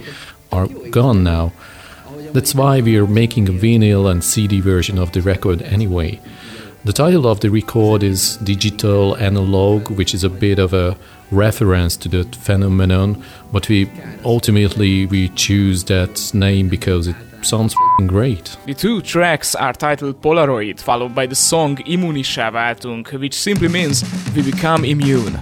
are 0.53 0.67
gone 0.91 1.25
now. 1.25 1.53
That's 2.33 2.55
why 2.55 2.81
we 2.83 2.99
are 2.99 3.07
making 3.07 3.49
a 3.49 3.53
vinyl 3.53 4.11
and 4.11 4.23
CD 4.23 4.61
version 4.61 4.99
of 4.99 5.13
the 5.13 5.23
record 5.23 5.63
anyway. 5.63 6.21
The 6.87 6.93
title 6.93 7.27
of 7.27 7.41
the 7.41 7.51
record 7.51 8.05
is 8.05 8.37
Digital 8.37 9.17
Analog, 9.17 9.91
which 9.91 10.15
is 10.15 10.23
a 10.23 10.29
bit 10.29 10.61
of 10.61 10.73
a 10.73 10.97
reference 11.33 11.97
to 11.97 12.09
that 12.11 12.37
phenomenon, 12.37 13.21
but 13.51 13.69
we 13.69 13.91
ultimately 14.25 15.05
we 15.07 15.31
choose 15.31 15.83
that 15.87 16.31
name 16.33 16.69
because 16.69 17.09
it 17.09 17.17
sounds 17.43 17.75
great. 18.07 18.57
The 18.67 18.75
two 18.75 19.03
tracks 19.03 19.57
are 19.57 19.73
titled 19.73 20.23
Polaroid, 20.23 20.79
followed 20.79 21.13
by 21.13 21.27
the 21.27 21.35
song 21.35 21.75
Immunissá 21.89 22.53
váltunk, 22.53 23.19
which 23.19 23.35
simply 23.35 23.67
means 23.67 24.05
we 24.37 24.43
become 24.43 24.85
immune. 24.85 25.41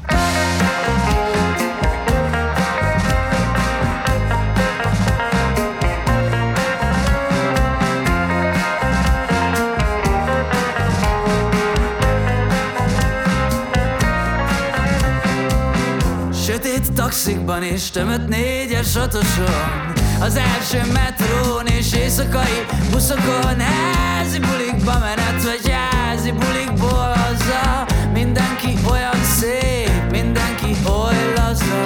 Taxikban 17.14 17.62
és 17.62 17.90
tömött 17.90 18.28
négyes 18.28 18.94
otoson. 18.94 19.92
Az 20.20 20.36
első 20.36 20.80
metrón 20.92 21.66
és 21.66 21.92
éjszakai 21.92 22.66
buszokon 22.90 23.60
Házi 23.60 24.38
bulikba 24.38 24.98
menet 24.98 25.42
vagy 25.42 25.72
házi 25.72 26.30
bulikból 26.30 27.14
haza 27.14 27.86
Mindenki 28.12 28.78
olyan 28.90 29.24
szép, 29.38 30.10
mindenki 30.10 30.76
oly 30.86 31.32
laza 31.36 31.82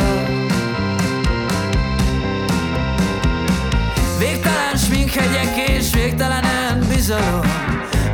Végtelen 4.18 4.76
sminkhegyek 4.76 5.68
és 5.68 5.92
végtelen 5.92 6.44
önbizalom. 6.70 7.46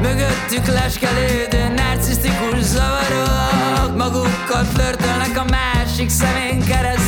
Mögöttük 0.02 0.66
leskelődő 0.66 1.74
narcisztikus 1.76 2.62
zavarok. 2.62 3.96
Magukkal 3.96 4.64
flörtölnek 4.64 5.38
a 5.38 5.44
másik 5.44 6.08
szemén 6.08 6.64
keresztül 6.64 7.03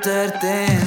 encontrarte. 0.00 0.79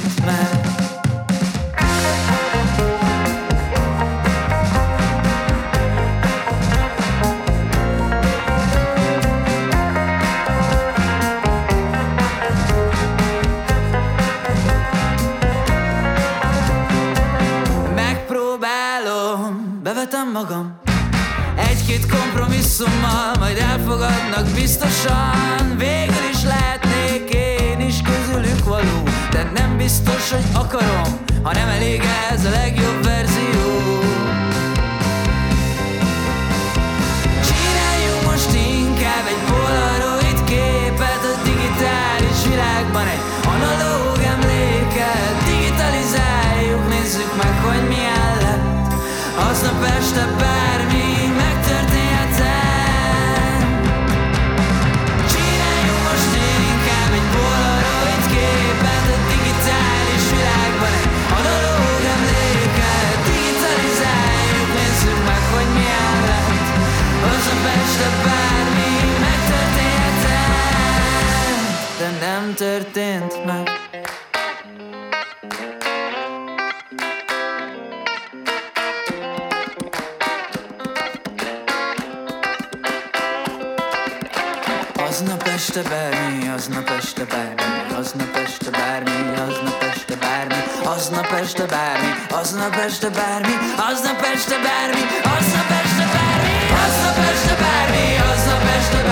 Aznap 91.03 91.31
este 91.41 91.65
bármi, 91.73 92.09
aznap 92.41 92.75
este 92.87 93.09
bármi, 93.09 93.55
aznap 93.91 94.21
este 94.33 94.55
bármi, 94.65 95.03
aznap 95.37 95.69
este 95.83 96.05
bármi, 96.15 96.55
aznap 96.85 97.17
este 97.33 97.53
bármi, 97.63 98.05
aznap 98.31 98.63
este 98.77 98.95
bármi, 98.97 99.02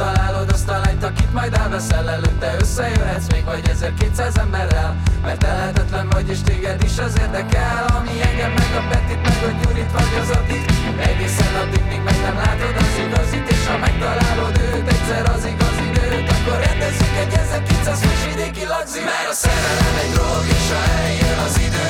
megtalálod 0.00 0.50
azt 0.52 0.68
a 0.68 0.78
lányt, 0.84 1.04
akit 1.04 1.32
majd 1.32 1.52
elveszel. 1.54 2.10
Előtte 2.10 2.56
Összejöhetsz 2.60 3.26
még 3.32 3.44
vagy 3.44 3.68
1200 3.68 4.36
emberrel 4.38 4.96
Mert 5.22 5.42
elhetetlen 5.44 6.08
vagy 6.08 6.28
és 6.28 6.40
téged 6.42 6.82
is 6.82 6.98
az 6.98 7.14
érdekel 7.18 7.84
Ami 7.98 8.14
engem 8.28 8.52
meg 8.52 8.72
a 8.80 8.82
Petit, 8.90 9.22
meg 9.28 9.40
a 9.48 9.50
Gyurit 9.60 9.92
vagy 9.92 10.14
az 10.22 10.30
Adit. 10.38 10.64
Egészen 11.10 11.54
addig, 11.62 11.84
míg 11.90 12.02
meg 12.08 12.18
nem 12.26 12.36
látod 12.36 12.76
az 12.84 12.96
igazit 13.04 13.50
És 13.54 13.66
ha 13.66 13.76
megtalálod 13.78 14.54
őt 14.58 14.88
egyszer 14.94 15.24
az 15.34 15.44
igaz 15.52 15.76
időt 15.88 16.30
Akkor 16.34 16.56
rendezzük 16.66 17.14
egy 17.22 17.32
1900 17.32 18.00
fős 18.00 18.22
vidéki 18.28 18.64
lagzi 18.72 19.00
Mert 19.10 19.28
a 19.32 19.34
szerelem 19.42 19.96
egy 20.02 20.12
drog 20.14 20.44
és 20.58 20.66
ha 20.72 20.82
eljön 21.02 21.38
az 21.46 21.56
idő 21.66 21.86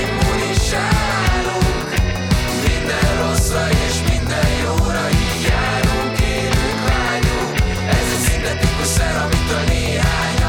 Immunissá 0.00 0.86
válunk 1.10 1.88
Minden 2.66 3.10
rosszra 3.22 3.64
és 3.86 3.96
minden 4.08 4.19
járunk, 5.48 6.20
élünk, 6.20 6.80
vágyunk 6.88 7.52
Ez 7.88 8.06
egy 8.14 8.22
szintetikus 8.28 8.86
szer, 8.86 9.16
amitől 9.16 9.64
néhányaknak 9.68 10.39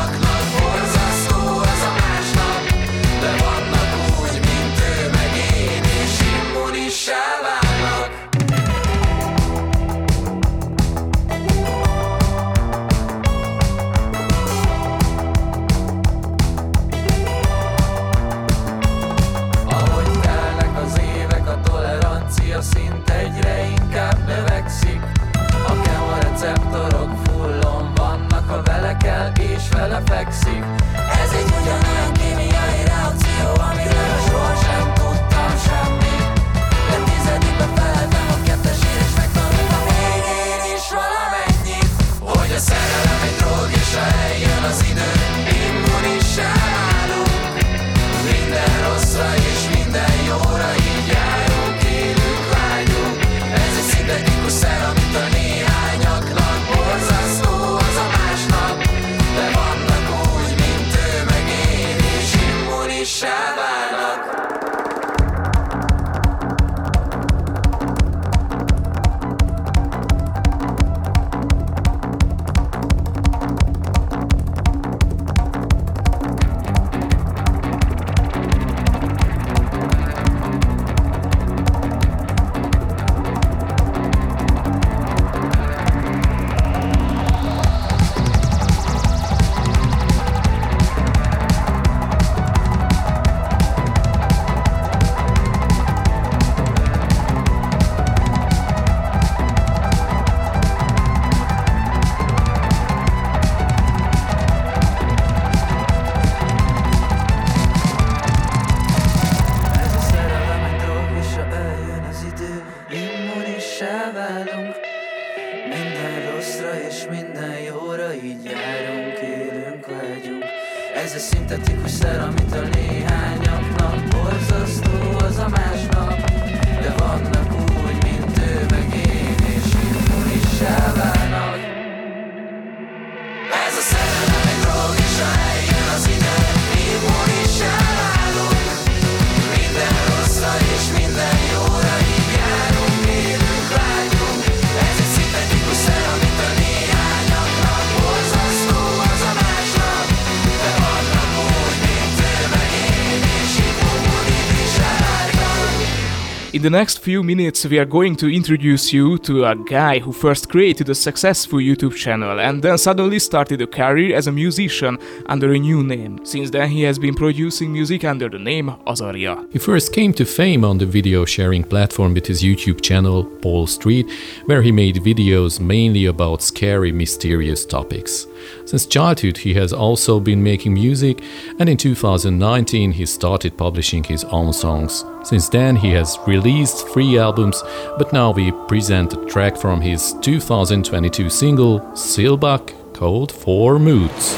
In 156.62 156.71
the 156.71 156.78
next 156.78 157.00
few 157.00 157.24
minutes, 157.24 157.65
we 157.65 157.80
are 157.80 157.86
going 157.86 158.15
to 158.17 158.28
introduce 158.28 158.93
you 158.93 159.17
to 159.17 159.45
a 159.45 159.56
guy 159.56 159.97
who 159.97 160.12
first 160.12 160.47
created 160.47 160.89
a 160.89 160.93
successful 160.93 161.58
YouTube 161.58 161.95
channel 161.95 162.39
and 162.39 162.62
then 162.62 162.78
suddenly 162.78 163.17
started 163.17 163.63
a 163.63 163.65
career 163.65 164.15
as 164.15 164.28
a 164.28 164.32
musician 164.32 165.00
under 165.26 165.52
a 165.54 165.58
new 165.58 165.84
name. 165.84 166.24
Since 166.24 166.52
then, 166.52 166.69
he 166.69 166.84
has 166.84 167.00
been 167.00 167.15
producing 167.15 167.74
music 167.74 168.04
under 168.06 168.30
the 168.30 168.38
name 168.38 168.76
Azaria. 168.86 169.52
He 169.52 169.58
first 169.58 169.91
came 169.91 170.13
to 170.13 170.24
fame 170.24 170.63
on 170.63 170.78
the 170.78 170.86
video 170.86 171.26
sharing 171.26 171.63
platform 171.63 172.13
with 172.13 172.28
his 172.28 172.43
YouTube 172.43 172.82
channel, 172.82 173.24
Paul 173.41 173.65
Street, 173.65 174.08
where 174.45 174.62
he 174.62 174.71
made 174.71 174.97
videos 174.97 175.60
mainly 175.60 176.06
about 176.06 176.43
scary, 176.43 176.91
mysterious 176.91 177.65
topics. 177.65 178.28
Since 178.65 178.86
childhood, 178.86 179.38
he 179.38 179.54
has 179.56 179.73
also 179.73 180.19
been 180.19 180.43
making 180.43 180.73
music, 180.73 181.21
and 181.60 181.69
in 181.69 181.77
2019, 181.77 182.91
he 182.93 183.06
started 183.06 183.58
publishing 183.58 184.04
his 184.04 184.23
own 184.25 184.54
songs. 184.54 185.04
Since 185.23 185.49
then, 185.49 185.75
he 185.75 185.91
has 185.91 186.17
released 186.25 186.88
three 186.89 187.17
albums, 187.17 187.63
but 187.97 188.13
now 188.13 188.32
we 188.32 188.51
present 188.67 189.13
a 189.13 189.25
track 189.25 189.58
from 189.58 189.82
his 189.82 190.13
2022 190.21 191.30
single, 191.30 191.80
Silbach, 191.93 192.73
called 192.93 193.32
Four 193.32 193.80
Moods. 193.80 194.36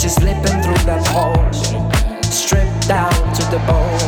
I 0.00 0.02
got 0.02 0.16
you 0.16 0.22
slipping 0.24 0.62
through 0.62 0.84
that 0.88 1.06
hole, 1.12 1.52
stripped 2.22 2.88
down 2.88 3.12
to 3.36 3.42
the 3.52 3.60
bone, 3.68 4.00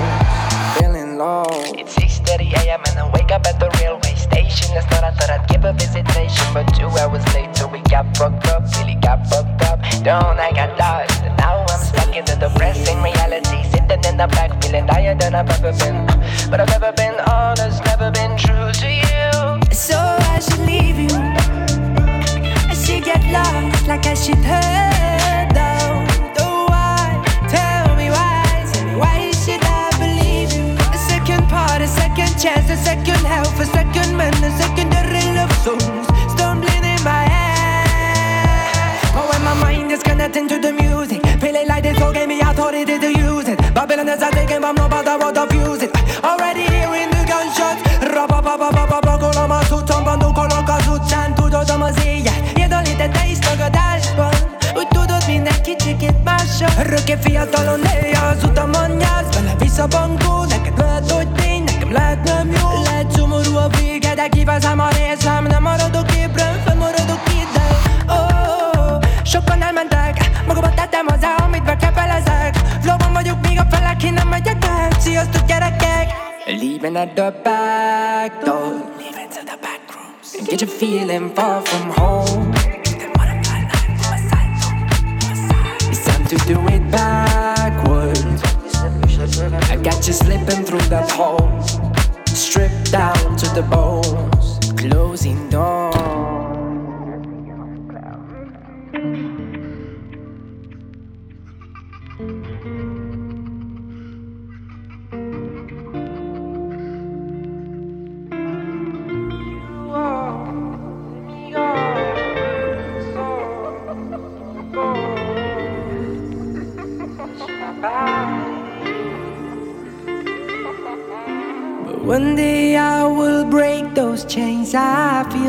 feeling 0.80 1.18
low. 1.18 1.44
It's 1.76 1.94
6:30 1.96 2.54
a.m. 2.64 2.80
and 2.88 2.98
I 2.98 3.10
wake 3.12 3.30
up 3.30 3.44
at 3.44 3.60
the 3.60 3.68
railway 3.76 4.14
station. 4.16 4.74
Last 4.74 4.88
night 4.90 5.04
I 5.04 5.10
thought 5.12 5.28
I'd 5.28 5.46
give 5.48 5.66
a 5.66 5.74
visitation, 5.74 6.46
but 6.54 6.64
two 6.72 6.88
hours 6.96 7.22
later 7.34 7.68
we 7.68 7.80
got 7.92 8.06
fucked 8.16 8.48
up, 8.48 8.64
really 8.78 8.94
got 9.04 9.26
fucked 9.28 9.60
up. 9.68 9.80
Don't 10.02 10.40
I 10.40 10.50
got 10.52 10.78
lost, 10.78 11.20
and 11.24 11.36
now 11.36 11.60
I'm 11.68 11.84
stuck 11.84 12.16
in 12.16 12.24
the 12.24 12.36
depressing 12.40 13.02
reality. 13.02 13.60
Sitting 13.68 14.02
in 14.08 14.16
the 14.16 14.28
back, 14.32 14.50
feeling 14.62 14.88
higher 14.88 15.14
than 15.14 15.34
I've 15.34 15.50
ever 15.50 15.76
been. 15.76 16.06
But 16.48 16.60
I've 16.60 16.72
never 16.72 16.92
been 16.92 17.20
honest, 17.28 17.84
never 17.84 18.10
been 18.10 18.38
true 18.38 18.72
to 18.80 18.88
you. 18.88 19.28
So 19.76 19.98
I 20.00 20.40
should 20.40 20.64
leave 20.64 20.98
you. 21.06 21.18
I 22.72 22.74
should 22.82 23.04
get 23.04 23.20
lost 23.28 23.86
like 23.86 24.06
I 24.06 24.14
should 24.14 24.42
head 24.52 25.31
songs 35.62 36.06
stumbling 36.34 36.84
in 36.84 37.00
my 37.04 37.24
head. 37.34 38.98
But 39.14 39.24
when 39.30 39.42
my 39.44 39.54
mind 39.54 39.92
is 39.92 40.02
connecting 40.02 40.48
to 40.48 40.58
the 40.58 40.72
music, 40.72 41.20
feeling 41.40 41.68
like 41.68 41.82
this 41.84 42.00
all 42.02 42.12
gave 42.12 42.28
me 42.28 42.40
authority 42.40 42.98
to 42.98 43.10
use 43.28 43.48
it. 43.48 43.58
Babylon 43.74 44.08
is 44.08 44.22
a 44.22 44.30
taking, 44.30 44.60
but 44.60 44.72
no 44.72 44.88
bother 44.88 45.16
what 45.18 45.38
of 45.38 45.52
use 45.54 45.82
it. 45.82 45.90
Already 46.24 46.64
hearing 46.74 47.10
the 47.14 47.22
gunshots. 47.30 47.80
Rapapapapapapa, 48.14 49.18
kolom 49.22 49.50
a 49.50 49.60
cuccon, 49.70 50.04
bandó 50.04 50.32
kolok 50.32 50.68
az 50.68 50.88
utcán, 50.88 51.34
tudod 51.34 51.70
a 51.70 51.76
mazéját. 51.76 52.58
Jedolít 52.58 53.00
egy 53.00 53.10
te 53.10 53.22
is 53.30 53.38
tagadásban. 53.38 54.52
Örökké 56.78 57.16
fiatalon 57.20 57.80
néha 57.80 58.26
az 58.26 58.44
utamon 58.44 58.90
nyász 58.90 59.34
Vele 59.34 59.54
vissza 59.58 59.86
bankó, 59.86 60.44
neked 60.44 60.78
lehet, 60.78 61.10
hogy 61.10 61.32
tény 61.32 61.62
Nekem 61.64 61.92
lehet 61.92 62.22
nem 62.24 62.50
jó 62.50 62.91
Lehet 63.62 63.74
szomorú 63.76 63.86
a 63.86 63.92
vége, 63.92 64.14
de 64.14 64.28
kivázám 64.28 64.80
a 64.80 64.88
részem. 64.88 65.44
Nem 65.44 65.62
maradok 65.62 66.16
ébren, 66.16 66.62
fennmaradok 66.64 67.22
ide. 67.28 67.66
Oh, 68.08 68.98
Sokan 69.24 69.62
elmentek, 69.62 70.30
magamat 70.46 70.74
tettem 70.74 71.06
hozzá, 71.06 71.34
amit 71.34 71.62
bekepelezek. 71.62 72.56
Flowban 72.80 73.12
vagyok, 73.12 73.46
még 73.48 73.58
a 73.58 73.66
felek, 73.70 74.02
én 74.02 74.12
nem 74.12 74.28
megyek 74.28 74.64
el. 74.64 74.90
Sziasztok 74.98 75.46
gyerekek! 75.46 76.08
Leaving 76.46 76.96
at 76.96 77.14
the 77.14 77.32
back 77.42 78.44
door. 78.44 78.72
Leaving 78.98 79.28
to 79.30 79.40
the 79.44 79.58
back 79.60 79.80
rooms. 79.94 80.48
Get 80.48 80.60
you 80.60 80.70
feeling 80.70 81.30
far 81.34 81.62
from 81.62 81.90
home. 81.90 82.52
It's 85.90 86.04
time 86.04 86.24
to 86.26 86.36
do 86.46 86.66
it 86.68 86.90
backwards. 86.90 88.42
I 89.70 89.76
got 89.76 90.06
you 90.06 90.12
slipping 90.12 90.64
through 90.64 90.88
that 90.88 91.10
hole 91.10 91.91
down 92.92 93.36
to 93.36 93.46
the 93.54 93.62
bones. 93.62 94.58
Closing 94.76 95.48
doors 95.48 96.01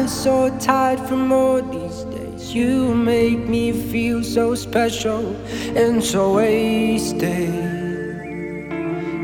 I 0.03 0.05
feel 0.05 0.15
so 0.15 0.59
tired 0.59 0.99
from 0.99 1.31
all 1.31 1.61
these 1.61 2.03
days. 2.03 2.53
You 2.53 2.93
make 2.93 3.47
me 3.47 3.71
feel 3.71 4.21
so 4.21 4.53
special 4.53 5.33
and 5.77 6.03
so 6.03 6.33
wasted. 6.33 7.53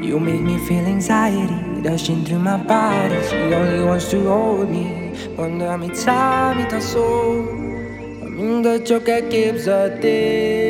You 0.02 0.22
make 0.22 0.40
me 0.40 0.58
feel 0.70 0.86
anxiety 0.86 1.54
rushing 1.84 2.24
through 2.24 2.40
my 2.40 2.56
body. 2.56 3.20
She 3.28 3.54
only 3.54 3.84
wants 3.84 4.10
to 4.12 4.24
hold 4.24 4.70
me. 4.70 5.12
Wonder 5.36 5.78
mit 5.78 5.96
számít 5.96 6.72
a 6.72 6.80
szó, 6.80 7.44
mindegy 8.38 8.82
csak 8.82 9.10
elképzelték. 9.10 10.69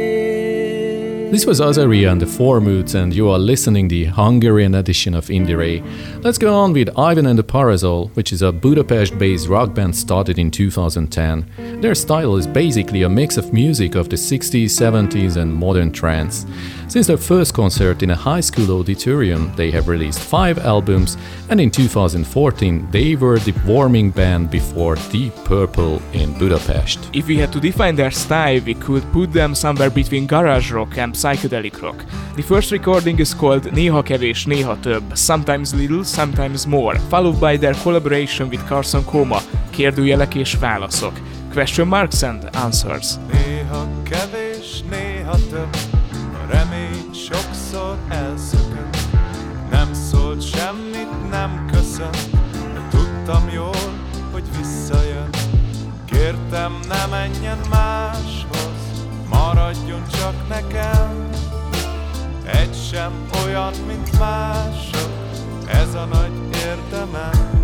This 1.31 1.45
was 1.45 1.59
Azaria 1.59 2.11
and 2.11 2.19
the 2.19 2.25
Four 2.25 2.59
Moods, 2.59 2.95
and 2.95 3.13
you 3.13 3.29
are 3.29 3.37
listening 3.37 3.87
the 3.87 4.05
Hungarian 4.05 4.73
edition 4.73 5.13
of 5.13 5.27
Indire. 5.27 5.83
Let's 6.23 6.39
go 6.39 6.55
on 6.55 6.73
with 6.73 6.89
Ivan 6.97 7.27
and 7.27 7.37
the 7.37 7.43
Parasol, 7.43 8.07
which 8.15 8.33
is 8.33 8.41
a 8.41 8.51
Budapest-based 8.51 9.47
rock 9.47 9.75
band 9.75 9.95
started 9.95 10.39
in 10.39 10.49
2010. 10.49 11.81
Their 11.81 11.93
style 11.93 12.35
is 12.35 12.47
basically 12.47 13.03
a 13.03 13.09
mix 13.09 13.37
of 13.37 13.53
music 13.53 13.93
of 13.93 14.09
the 14.09 14.15
60s, 14.15 14.71
70s, 14.71 15.37
and 15.37 15.53
modern 15.53 15.91
trance. 15.91 16.47
Since 16.89 17.05
their 17.05 17.17
first 17.17 17.53
concert 17.53 18.01
in 18.01 18.09
a 18.09 18.15
high 18.15 18.39
school 18.39 18.79
auditorium, 18.79 19.51
they 19.55 19.69
have 19.69 19.87
released 19.87 20.19
five 20.19 20.57
albums, 20.57 21.17
and 21.49 21.61
in 21.61 21.69
2014 21.69 22.87
they 22.89 23.15
were 23.15 23.37
the 23.37 23.53
warming 23.67 24.09
band 24.09 24.49
before 24.49 24.95
Deep 25.11 25.35
Purple 25.45 26.01
in 26.13 26.33
Budapest. 26.39 26.99
If 27.13 27.27
we 27.27 27.37
had 27.37 27.51
to 27.51 27.59
define 27.59 27.95
their 27.95 28.09
style, 28.09 28.59
we 28.65 28.73
could 28.73 29.03
put 29.11 29.31
them 29.31 29.53
somewhere 29.53 29.91
between 29.91 30.25
garage 30.25 30.71
rock 30.71 30.97
and 30.97 31.13
psychedelic 31.13 31.79
rock. 31.79 32.03
The 32.35 32.41
first 32.41 32.71
recording 32.71 33.19
is 33.19 33.35
called 33.35 33.71
Néha 33.71 34.03
kevés, 34.03 34.45
néha 34.45 34.79
több, 34.81 35.03
sometimes 35.13 35.73
little, 35.73 36.03
sometimes 36.03 36.65
more, 36.65 36.97
followed 37.09 37.39
by 37.39 37.57
their 37.57 37.75
collaboration 37.83 38.49
with 38.49 38.67
Carson 38.67 39.05
Coma, 39.05 39.41
kérdőjelek 39.69 40.35
és 40.35 40.55
válaszok, 40.59 41.13
question 41.53 41.87
marks 41.87 42.23
and 42.23 42.49
answers. 42.53 43.07
Néha 43.31 43.87
kevés, 44.03 44.83
néha 44.89 45.35
több, 45.49 45.88
a 45.88 45.88
remény 46.49 47.13
sokszor 47.13 47.97
elszökött. 48.07 48.97
Nem 49.71 49.93
szólt 49.93 50.41
semmit, 50.41 51.29
nem 51.29 51.65
köszönt, 51.71 52.29
de 52.73 52.87
tudtam 52.89 53.49
jól, 53.49 53.93
hogy 54.31 54.43
visszajön. 54.57 55.29
Kértem, 56.05 56.79
ne 56.87 57.05
menjen 57.05 57.57
máshoz, 57.69 58.79
maradjon 59.29 60.03
csak 60.11 60.47
nekem. 60.47 61.29
Egy 62.45 62.75
sem 62.91 63.11
olyan, 63.45 63.73
mint 63.87 64.19
mások, 64.19 65.09
ez 65.67 65.93
a 65.93 66.05
nagy 66.05 66.55
érdemem. 66.55 67.57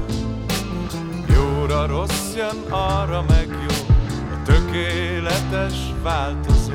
Jóra 1.28 1.86
rossz 1.86 2.34
jön, 2.36 2.72
arra 2.72 3.26
meg 3.28 3.48
jó, 3.50 3.96
a 4.34 4.44
tökéletes 4.46 5.76
változó. 6.04 6.74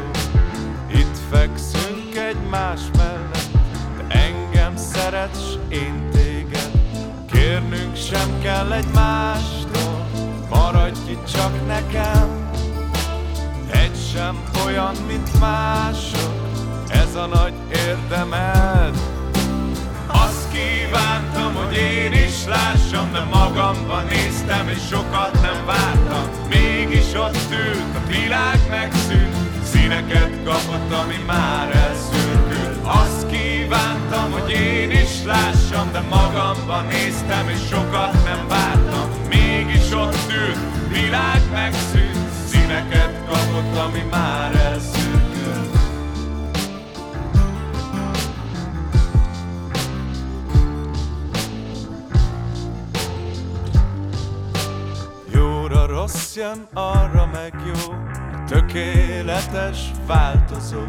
Itt 0.93 1.17
fekszünk 2.11 2.17
egymás 2.17 2.81
mellett, 2.97 3.51
de 3.97 4.15
engem 4.15 4.77
szeretsz, 4.77 5.57
én 5.69 6.09
téged. 6.13 6.71
Kérnünk 7.33 7.97
sem 7.97 8.41
kell 8.43 8.73
egymástól, 8.73 10.07
maradj 10.49 11.11
itt 11.11 11.25
csak 11.33 11.67
nekem. 11.67 12.51
Egy 13.71 13.97
sem 14.13 14.43
olyan, 14.67 14.95
mint 15.07 15.41
mások, 15.41 16.33
ez 16.89 17.15
a 17.15 17.27
nagy 17.27 17.53
érdemed. 17.73 18.99
Azt 20.07 20.49
kívántam, 20.53 21.55
hogy 21.55 21.77
én 21.77 22.13
is 22.13 22.45
lássam, 22.47 23.13
de 23.13 23.21
magamba 23.21 24.01
néztem, 24.01 24.69
és 24.69 24.87
sokat 24.91 25.33
nem 25.33 25.67
vártam. 25.67 26.49
Mégis 26.49 27.15
ott 27.15 27.51
ült, 27.51 27.97
a 27.97 28.07
világ 28.09 28.61
megszűnt, 28.71 29.30
színeket 29.91 30.43
kapott, 30.45 30.93
ami 30.93 31.17
már 31.27 31.77
elszürkült. 31.77 32.79
Azt 32.85 33.27
kívántam, 33.27 34.33
hogy 34.33 34.51
én 34.51 34.91
is 34.91 35.25
lássam, 35.25 35.93
de 35.93 36.01
magamba 36.01 36.81
néztem, 36.81 37.49
és 37.49 37.59
sokat 37.71 38.13
nem 38.25 38.49
vártam. 38.49 39.11
Mégis 39.29 39.93
ott 39.93 40.33
ült, 40.33 40.59
világ 40.89 41.41
megszűnt, 41.53 42.29
színeket 42.47 43.15
kapott, 43.27 43.77
ami 43.79 44.03
már 44.11 44.55
elszürkült. 44.55 45.79
Jóra 55.33 55.87
rossz 55.87 56.37
jön, 56.37 56.69
arra 56.75 57.31
meg 57.33 57.53
jó, 57.67 57.95
tökéletes 58.51 59.79
változó. 60.07 60.83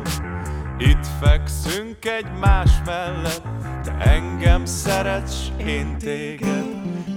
Itt 0.78 1.08
fekszünk 1.22 2.06
egymás 2.06 2.70
mellett, 2.86 3.46
te 3.84 3.92
engem 3.98 4.66
szeretsz, 4.66 5.48
én 5.58 5.98
téged. 5.98 6.66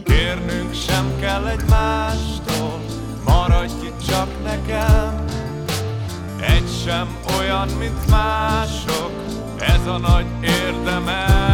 Kérnünk 0.04 0.74
sem 0.74 1.20
kell 1.20 1.46
egymástól, 1.46 2.80
maradj 3.24 3.86
itt 3.86 4.06
csak 4.08 4.28
nekem. 4.42 5.24
Egy 6.40 6.68
sem 6.84 7.08
olyan, 7.38 7.68
mint 7.68 8.10
mások, 8.10 9.12
ez 9.58 9.86
a 9.86 9.98
nagy 9.98 10.26
érdemed. 10.42 11.44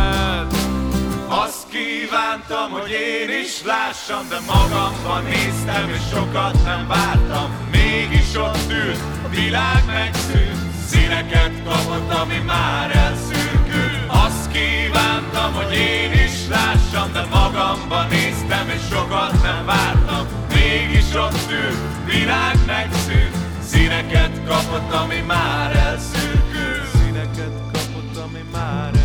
Azt 1.29 1.67
kívántam, 1.69 2.71
hogy 2.81 2.91
én 2.91 3.41
is 3.43 3.63
lássam, 3.65 4.29
de 4.29 4.37
magamban 4.47 5.25
néztem, 5.25 5.89
és 5.89 6.09
sokat 6.13 6.65
nem 6.65 6.87
vártam. 6.87 7.51
Mégis 7.71 8.20
ott 8.37 8.73
ült, 8.73 9.01
a 9.25 9.29
világ 9.29 9.85
megszűnt, 9.87 10.73
színeket 10.87 11.53
kapott, 11.65 12.13
ami 12.13 12.39
már 12.47 12.97
elszürkült. 12.97 14.05
Azt 14.07 14.51
kívántam, 14.53 15.53
hogy 15.55 15.73
én 15.75 16.13
is 16.13 16.49
lássam, 16.49 17.13
de 17.13 17.25
magamban 17.31 18.07
néztem, 18.09 18.69
és 18.69 18.81
sokat 18.91 19.43
nem 19.43 19.65
vártam. 19.65 20.27
Mégis 20.55 21.15
ott 21.15 21.51
ült, 21.51 22.13
világ 22.13 22.57
megszűnt, 22.67 23.37
színeket 23.63 24.45
kapott, 24.47 24.93
ami 24.93 25.21
már 25.27 25.77
elszürkült. 25.77 26.89
Színeket 26.93 27.53
kapott, 27.73 28.17
ami 28.17 28.45
már 28.53 28.85
elszürkült. 28.85 29.00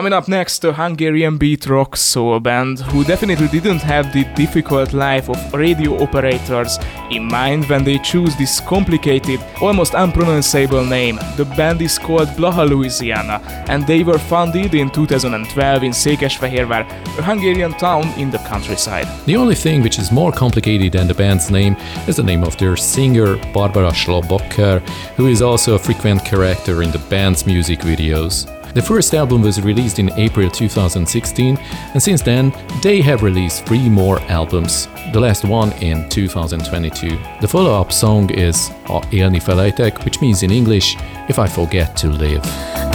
Coming 0.00 0.14
up 0.14 0.28
next, 0.28 0.64
a 0.64 0.72
Hungarian 0.72 1.36
beat 1.36 1.66
rock 1.66 1.94
soul 1.94 2.40
band 2.40 2.78
who 2.80 3.04
definitely 3.04 3.48
didn't 3.48 3.82
have 3.82 4.14
the 4.14 4.24
difficult 4.34 4.94
life 4.94 5.28
of 5.28 5.52
radio 5.52 6.02
operators 6.02 6.78
in 7.10 7.28
mind 7.28 7.68
when 7.68 7.84
they 7.84 7.98
choose 7.98 8.34
this 8.36 8.60
complicated, 8.60 9.38
almost 9.60 9.92
unpronounceable 9.92 10.86
name. 10.86 11.18
The 11.36 11.44
band 11.44 11.82
is 11.82 11.98
called 11.98 12.28
Blaha 12.28 12.66
Louisiana 12.66 13.42
and 13.68 13.86
they 13.86 14.02
were 14.02 14.18
founded 14.18 14.74
in 14.74 14.88
2012 14.88 15.82
in 15.82 15.92
Székesfehérvár, 15.92 16.86
a 17.18 17.22
Hungarian 17.22 17.74
town 17.74 18.08
in 18.16 18.30
the 18.30 18.38
countryside. 18.48 19.06
The 19.26 19.36
only 19.36 19.54
thing 19.54 19.82
which 19.82 19.98
is 19.98 20.10
more 20.10 20.32
complicated 20.32 20.92
than 20.92 21.08
the 21.08 21.14
band's 21.14 21.50
name 21.50 21.76
is 22.08 22.16
the 22.16 22.22
name 22.22 22.42
of 22.42 22.56
their 22.56 22.74
singer 22.74 23.36
Barbara 23.52 23.92
Schlobocker, 23.92 24.80
who 25.18 25.26
is 25.26 25.42
also 25.42 25.74
a 25.74 25.78
frequent 25.78 26.24
character 26.24 26.82
in 26.82 26.90
the 26.90 27.04
band's 27.10 27.44
music 27.44 27.80
videos. 27.80 28.46
The 28.72 28.82
first 28.82 29.14
album 29.14 29.42
was 29.42 29.60
released 29.60 29.98
in 29.98 30.12
April 30.12 30.48
2016, 30.48 31.56
and 31.56 32.00
since 32.00 32.22
then 32.22 32.52
they 32.82 33.00
have 33.00 33.24
released 33.24 33.66
three 33.66 33.88
more 33.88 34.20
albums, 34.22 34.86
the 35.12 35.18
last 35.18 35.44
one 35.44 35.72
in 35.82 36.08
2022. 36.08 37.18
The 37.40 37.48
follow 37.48 37.80
up 37.80 37.92
song 37.92 38.30
is 38.30 38.70
oh, 38.88 38.98
A 38.98 39.18
Élni 39.22 39.42
felejtek, 39.42 40.04
which 40.04 40.20
means 40.20 40.44
in 40.44 40.52
English, 40.52 40.96
If 41.28 41.40
I 41.40 41.48
Forget 41.48 41.96
to 41.98 42.10
Live. 42.10 42.89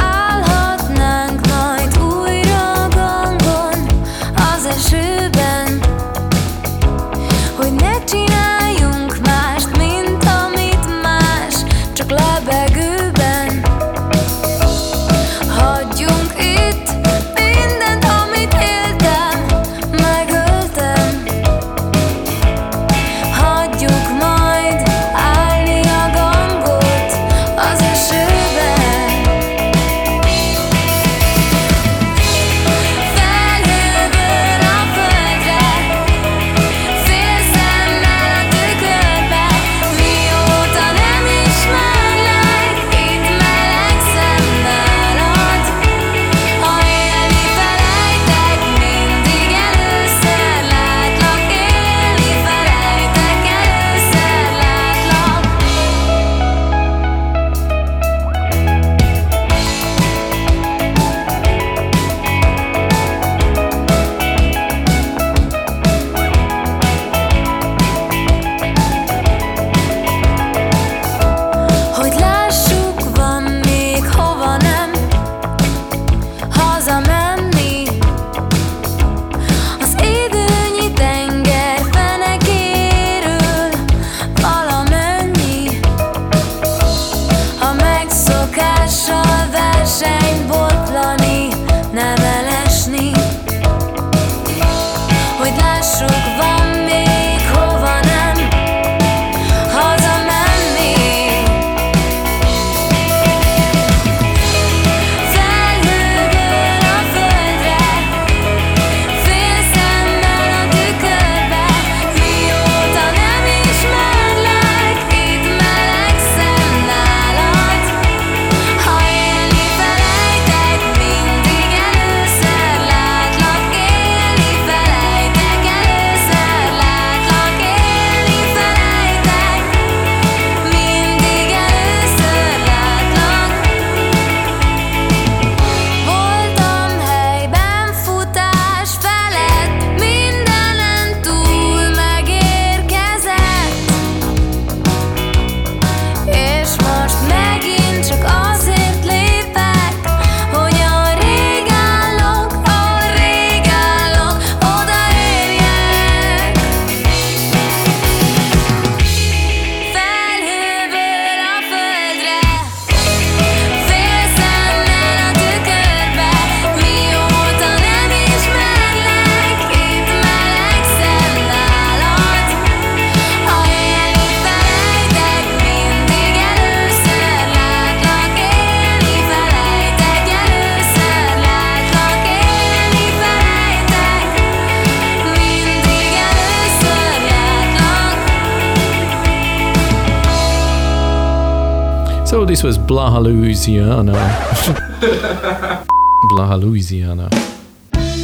Was 192.65 192.79
Blaha, 192.79 193.21
Louisiana. 193.21 194.11
Blaha, 196.31 196.59
Louisiana. 196.59 197.29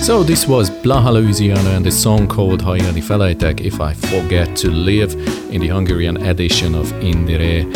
So 0.02 0.24
this 0.24 0.48
was 0.48 0.72
Blaha, 0.72 1.14
Louisiana 1.14 1.70
and 1.70 1.86
the 1.86 1.92
song 1.92 2.28
called 2.28 2.64
Hajani 2.64 3.04
Felejtek 3.04 3.62
If 3.62 3.80
I 3.80 3.94
Forget 3.94 4.58
to 4.58 4.72
Live 4.72 5.14
in 5.52 5.62
the 5.62 5.68
Hungarian 5.68 6.18
edition 6.26 6.74
of 6.74 6.88
Indire. 7.04 7.72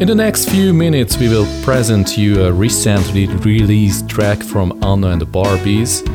In 0.00 0.06
the 0.06 0.14
next 0.14 0.48
few 0.48 0.72
minutes, 0.72 1.18
we 1.18 1.28
will 1.28 1.48
present 1.64 2.16
you 2.16 2.44
a 2.44 2.52
recently 2.52 3.26
released 3.26 4.08
track 4.08 4.44
from 4.44 4.78
Anna 4.84 5.08
and 5.08 5.20
the 5.20 5.26
Barbies. 5.26 6.06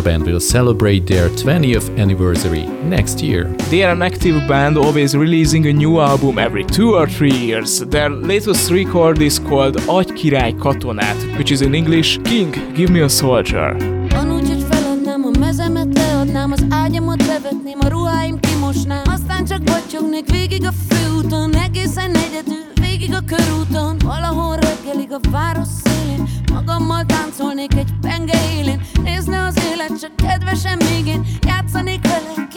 The 0.00 0.10
band 0.12 0.24
will 0.24 0.40
celebrate 0.40 1.06
their 1.06 1.28
20th 1.28 1.98
anniversary 1.98 2.64
next 2.88 3.20
year. 3.20 3.44
They 3.68 3.82
are 3.82 3.92
an 3.92 4.00
active 4.00 4.48
band, 4.48 4.78
always 4.78 5.14
releasing 5.14 5.66
a 5.66 5.74
new 5.74 6.00
album 6.00 6.38
every 6.38 6.64
two 6.64 6.94
or 6.94 7.06
three 7.06 7.36
years. 7.36 7.80
Their 7.80 8.08
latest 8.08 8.70
record 8.70 9.20
is 9.20 9.38
called 9.38 9.76
Agy 9.76 10.12
Király 10.16 10.54
Katonát, 10.58 11.18
which 11.36 11.50
is 11.50 11.60
in 11.60 11.74
English 11.74 12.18
King, 12.24 12.50
Give 12.74 12.90
Me 12.90 13.02
a 13.02 13.08
Soldier. 13.08 13.76
Van 14.08 14.30
hogy 14.30 14.64
feladnám 14.70 15.24
a 15.24 15.38
mezemet, 15.38 15.94
leadnám 15.94 16.52
az 16.52 16.64
ágyamat, 16.70 17.26
bevetném 17.26 17.78
a 17.80 17.88
ruháim, 17.88 18.40
kimosnám 18.40 19.02
Aztán 19.04 19.44
csak 19.44 19.62
batyognék 19.62 20.30
végig 20.30 20.64
a 20.64 20.72
főúton, 20.88 21.54
egészen 21.54 22.14
egyedül, 22.14 22.64
végig 22.80 23.14
a 23.14 23.20
körúton 23.26 23.96
Valahol 24.04 24.56
reggelig 24.56 25.12
a 25.12 25.20
város 25.30 25.68
szélén, 25.68 25.89
magammal 26.52 27.04
táncolnék 27.04 27.74
egy 27.74 27.92
penge 28.00 28.38
élén. 28.58 28.80
Nézne 29.02 29.44
az 29.44 29.54
élet, 29.72 30.00
csak 30.00 30.16
kedvesen 30.16 30.78
még 30.90 31.06
én, 31.06 31.26
játszanék 31.46 32.02
vele, 32.02 32.48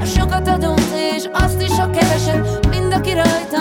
A 0.00 0.04
sokat 0.04 0.48
adott 0.48 0.80
és 1.16 1.28
azt 1.32 1.62
is 1.62 1.78
a 1.78 1.90
keveset 1.90 2.66
Mind, 2.68 2.92
aki 2.92 3.12
rajtam 3.12 3.51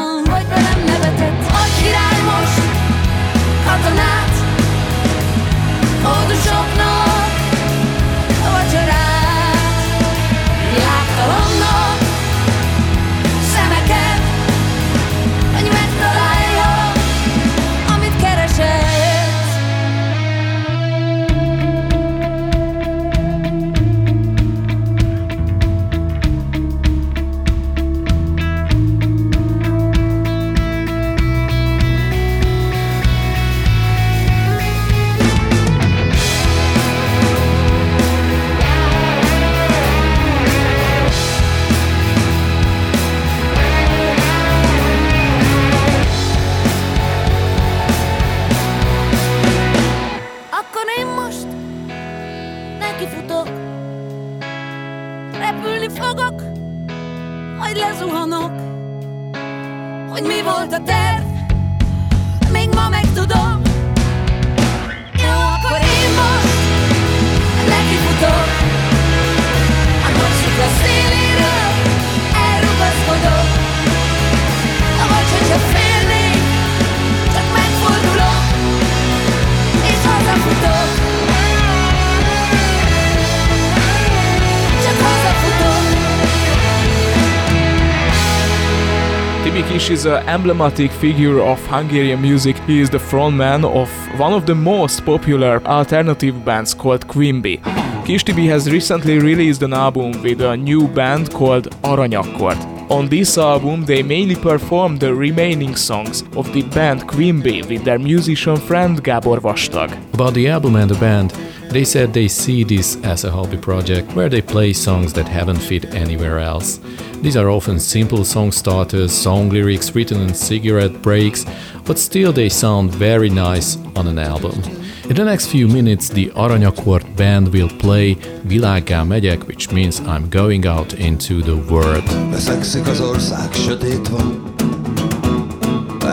is 89.92 90.06
an 90.06 90.26
emblematic 90.30 90.90
figure 90.90 91.42
of 91.42 91.60
Hungarian 91.68 92.22
music. 92.22 92.56
He 92.60 92.80
is 92.80 92.90
the 92.90 92.98
frontman 92.98 93.66
of 93.66 93.90
one 94.18 94.32
of 94.32 94.46
the 94.46 94.56
most 94.56 95.06
popular 95.06 95.62
alternative 95.66 96.46
bands 96.46 96.74
called 96.74 97.06
Quimby. 97.10 97.58
Kish 98.06 98.24
Tibi 98.24 98.48
has 98.48 98.72
recently 98.72 99.20
released 99.20 99.62
an 99.64 99.74
album 99.74 100.24
with 100.24 100.40
a 100.40 100.56
new 100.56 100.88
band 100.88 101.34
called 101.34 101.70
Aranyakkord. 101.82 102.81
On 102.92 103.08
this 103.08 103.38
album, 103.38 103.86
they 103.86 104.04
mainly 104.04 104.36
perform 104.36 104.98
the 104.98 105.16
remaining 105.16 105.78
songs 105.78 106.24
of 106.36 106.52
the 106.52 106.62
band 106.62 107.08
Quimby 107.08 107.62
with 107.62 107.86
their 107.86 107.98
musician 107.98 108.58
friend 108.58 109.02
Gábor 109.02 109.40
Vastag. 109.40 109.94
About 110.14 110.34
the 110.34 110.50
album 110.50 110.76
and 110.76 110.92
the 110.92 111.00
band, 111.00 111.32
they 111.70 111.86
said 111.86 112.12
they 112.12 112.28
see 112.28 112.66
this 112.66 112.98
as 113.06 113.24
a 113.24 113.32
hobby 113.32 113.56
project 113.56 114.12
where 114.14 114.28
they 114.28 114.42
play 114.42 114.74
songs 114.74 115.14
that 115.14 115.26
haven't 115.30 115.60
fit 115.60 115.86
anywhere 115.96 116.40
else. 116.40 116.82
These 117.22 117.38
are 117.38 117.50
often 117.50 117.80
simple 117.80 118.26
song 118.26 118.52
starters, 118.52 119.14
song 119.14 119.50
lyrics 119.50 119.96
written 119.96 120.20
in 120.20 120.34
cigarette 120.34 121.02
breaks, 121.02 121.46
but 121.86 121.98
still 121.98 122.34
they 122.34 122.50
sound 122.50 122.92
very 122.92 123.30
nice 123.30 123.78
on 123.96 124.06
an 124.08 124.20
album. 124.20 124.81
In 125.12 125.18
the 125.18 125.26
next 125.26 125.48
few 125.48 125.68
minutes, 125.68 126.08
the 126.08 126.32
Aranyakkord 126.36 127.04
band 127.18 127.52
will 127.52 127.70
play 127.78 128.18
Világgá 128.48 129.04
megyek, 129.04 129.46
which 129.46 129.72
means 129.74 130.00
I'm 130.00 130.30
going 130.30 130.66
out 130.66 130.94
into 130.94 131.42
the 131.42 131.56
world. 131.70 132.30
Veszekszik 132.30 132.88
az 132.88 133.00
ország, 133.00 133.54
sötét 133.54 134.08
van. 134.08 134.54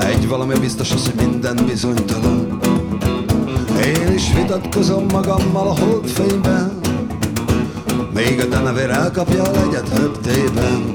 Egy 0.07 0.29
valami 0.29 0.59
biztos 0.59 0.93
az, 0.93 1.05
hogy 1.05 1.29
minden 1.29 1.67
bizonytalan. 1.67 2.59
Én 3.85 4.13
is 4.15 4.33
vitatkozom 4.33 5.07
magammal 5.13 5.69
a 5.69 5.79
holdfényben. 5.79 6.79
Még 8.15 8.41
a 8.41 8.45
denevér 8.45 8.91
elkapja 8.91 9.43
a 9.43 9.51
legyet 9.51 9.89
höptében. 9.89 10.91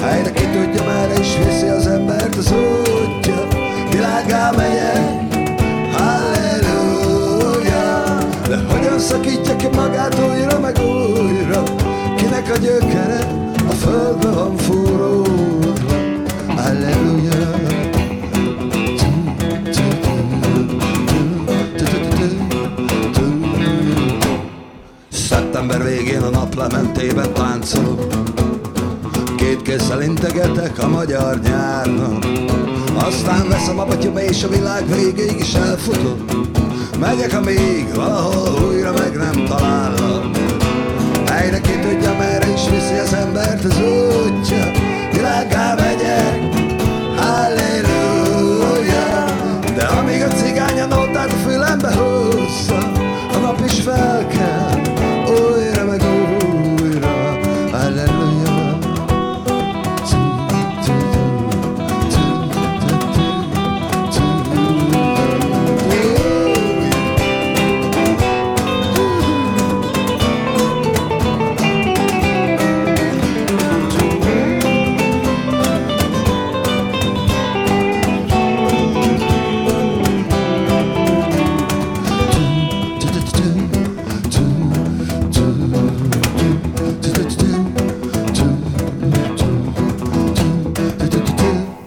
Helyre 0.00 0.32
ki 0.32 0.44
tudja, 0.44 0.84
merre 0.84 1.18
is 1.20 1.36
viszi 1.36 1.66
az 1.66 1.86
embert 1.86 2.36
az 2.36 2.52
útja. 2.52 3.48
Világá 3.90 4.50
megyek, 4.50 5.27
De 8.48 8.56
hogyan 8.56 8.98
szakítja 8.98 9.56
ki 9.56 9.66
magát 9.74 10.18
újra 10.18 10.60
meg 10.60 10.78
újra? 10.78 11.62
Kinek 12.16 12.50
a 12.54 12.56
gyökere? 12.56 13.52
A 13.68 13.72
földbe 13.72 14.30
van 14.30 14.56
fúródva 14.56 15.94
Halleluja 16.56 17.56
Szeptember 25.08 25.82
végén 25.84 26.22
a 26.22 26.28
naplementében 26.28 27.32
táncolok. 27.32 28.06
Két 29.36 29.62
kézzel 29.62 30.02
integetek 30.02 30.82
a 30.82 30.88
magyar 30.88 31.40
nyárnak. 31.40 32.24
Aztán 32.94 33.48
veszem 33.48 33.78
a 33.78 33.84
batyom 33.84 34.16
és 34.16 34.44
a 34.44 34.48
világ 34.48 34.88
végéig 34.88 35.38
is 35.38 35.54
elfutok 35.54 36.38
Megyek, 36.98 37.34
amíg 37.34 37.94
valahol 37.94 38.68
újra 38.68 38.92
meg 38.92 39.16
nem 39.16 39.44
talállak 39.44 40.36
Helyre 41.26 41.60
ki 41.60 41.78
tudja, 41.78 42.16
merre 42.18 42.52
is 42.52 42.68
viszi 42.68 42.98
az 42.98 43.12
embert 43.12 43.64
az 43.64 43.80
útja. 43.80 44.70
Világgá 45.12 45.74
megyek, 45.74 46.54
halleluja 47.16 47.67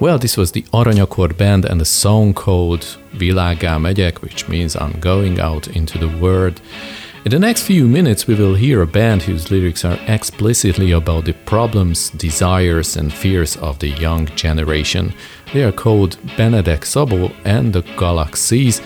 Well, 0.02 0.18
this 0.18 0.36
was 0.36 0.52
the 0.52 0.64
Aranyakor 0.74 1.38
band 1.38 1.64
and 1.66 1.80
the 1.80 1.86
song 1.86 2.34
called 2.34 2.97
Világá 3.14 3.78
megyek, 3.78 4.24
which 4.24 4.49
means 4.49 4.76
I'm 4.76 4.99
going 4.99 5.39
out 5.39 5.68
into 5.68 5.99
the 5.99 6.10
world. 6.18 6.60
In 7.24 7.30
the 7.30 7.38
next 7.38 7.62
few 7.62 7.88
minutes, 7.88 8.26
we 8.26 8.34
will 8.34 8.56
hear 8.56 8.82
a 8.82 8.88
band 8.88 9.22
whose 9.22 9.52
lyrics 9.52 9.86
are 9.86 9.99
explicitly 10.08 10.93
about 10.93 11.26
the 11.26 11.34
problems, 11.45 12.10
desires, 12.10 12.97
and 12.97 13.14
fears 13.14 13.58
of 13.58 13.78
the 13.78 13.89
young 13.89 14.26
generation. 14.36 15.14
They 15.54 15.64
are 15.64 15.72
called 15.72 16.18
Benedek 16.36 16.84
Sabo 16.84 17.32
and 17.45 17.72
the 17.72 17.84
Galaxies. 17.95 18.82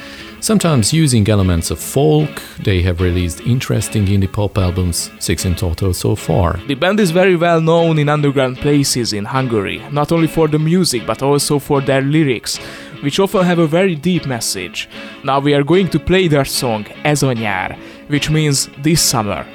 Sometimes 0.46 0.94
using 0.94 1.28
elements 1.28 1.72
of 1.72 1.80
folk, 1.80 2.30
they 2.60 2.80
have 2.84 3.02
released 3.02 3.42
interesting 3.42 4.06
indie 4.06 4.32
pop 4.32 4.60
albums, 4.60 5.10
six 5.18 5.44
in 5.44 5.56
total 5.56 5.92
so 5.92 6.16
far. 6.16 6.60
The 6.68 6.76
band 6.76 7.00
is 7.00 7.10
very 7.10 7.36
well 7.36 7.60
known 7.60 7.98
in 7.98 8.10
underground 8.10 8.58
places 8.58 9.12
in 9.12 9.26
Hungary, 9.26 9.82
not 9.92 10.12
only 10.12 10.28
for 10.28 10.48
the 10.48 10.60
music 10.60 11.08
but 11.08 11.24
also 11.24 11.58
for 11.58 11.82
their 11.82 12.04
lyrics, 12.04 12.60
which 13.02 13.20
often 13.20 13.44
have 13.44 13.58
a 13.58 13.66
very 13.66 13.96
deep 13.96 14.28
message. 14.28 14.88
Now 15.24 15.40
we 15.40 15.56
are 15.56 15.64
going 15.64 15.90
to 15.90 16.00
play 16.00 16.28
their 16.28 16.46
song 16.46 16.86
Ez 17.04 17.24
nyár, 17.24 17.76
which 18.10 18.30
means 18.30 18.70
this 18.84 19.02
summer. 19.02 19.48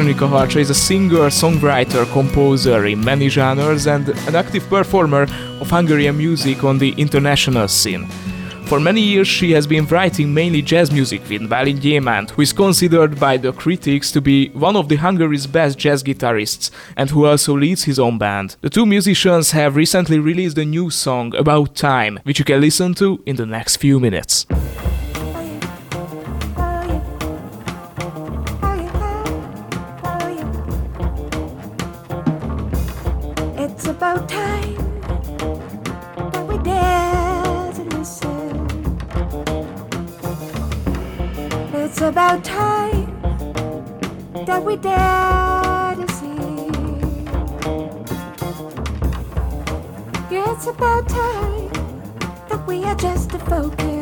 Veronica 0.00 0.24
Harcha 0.24 0.60
is 0.60 0.70
a 0.70 0.74
singer, 0.74 1.28
songwriter, 1.28 2.10
composer 2.10 2.86
in 2.86 3.04
many 3.04 3.28
genres 3.28 3.86
and 3.86 4.08
an 4.08 4.34
active 4.34 4.66
performer 4.70 5.24
of 5.60 5.68
Hungarian 5.68 6.16
music 6.16 6.64
on 6.64 6.78
the 6.78 6.92
international 6.92 7.68
scene. 7.68 8.06
For 8.64 8.80
many 8.80 9.02
years, 9.02 9.28
she 9.28 9.50
has 9.50 9.66
been 9.66 9.84
writing 9.84 10.32
mainly 10.32 10.62
jazz 10.62 10.90
music 10.90 11.20
with 11.28 11.42
Balint 11.50 11.80
Gyémánt, 11.80 12.30
who 12.30 12.40
is 12.40 12.54
considered 12.54 13.20
by 13.20 13.36
the 13.36 13.52
critics 13.52 14.10
to 14.12 14.22
be 14.22 14.48
one 14.54 14.74
of 14.74 14.88
the 14.88 14.96
Hungary's 14.96 15.46
best 15.46 15.76
jazz 15.76 16.02
guitarists 16.02 16.70
and 16.96 17.10
who 17.10 17.26
also 17.26 17.54
leads 17.54 17.84
his 17.84 17.98
own 17.98 18.16
band. 18.16 18.56
The 18.62 18.70
two 18.70 18.86
musicians 18.86 19.50
have 19.50 19.76
recently 19.76 20.18
released 20.18 20.56
a 20.56 20.64
new 20.64 20.88
song, 20.88 21.36
About 21.36 21.74
Time, 21.74 22.20
which 22.22 22.38
you 22.38 22.46
can 22.46 22.62
listen 22.62 22.94
to 22.94 23.22
in 23.26 23.36
the 23.36 23.44
next 23.44 23.76
few 23.76 24.00
minutes. 24.00 24.46
It's 41.72 42.00
about 42.00 42.44
time 42.44 43.06
that 44.46 44.64
we 44.64 44.76
dare 44.76 45.96
to 45.96 46.06
see. 46.14 46.30
About 50.68 51.08
time 51.08 51.68
that 52.48 52.66
we 52.66 52.84
adjust 52.84 53.30
the 53.30 53.38
focus. 53.38 53.99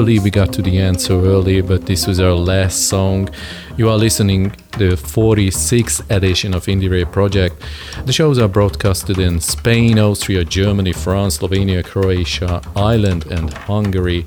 Believe 0.00 0.24
we 0.24 0.30
got 0.30 0.50
to 0.50 0.62
the 0.62 0.78
end 0.78 0.98
so 0.98 1.22
early, 1.26 1.60
but 1.60 1.84
this 1.84 2.06
was 2.06 2.20
our 2.20 2.32
last 2.32 2.88
song. 2.88 3.28
You 3.76 3.90
are 3.90 3.98
listening 3.98 4.52
the 4.78 4.96
46th 4.96 6.10
edition 6.10 6.54
of 6.54 6.64
Indie 6.64 6.90
Ray 6.90 7.04
Project. 7.04 7.62
The 8.06 8.12
shows 8.12 8.38
are 8.38 8.48
broadcasted 8.48 9.18
in 9.18 9.40
Spain, 9.40 9.98
Austria, 9.98 10.42
Germany, 10.42 10.94
France, 10.94 11.36
Slovenia, 11.36 11.84
Croatia, 11.84 12.62
Ireland, 12.74 13.26
and 13.26 13.52
Hungary. 13.52 14.24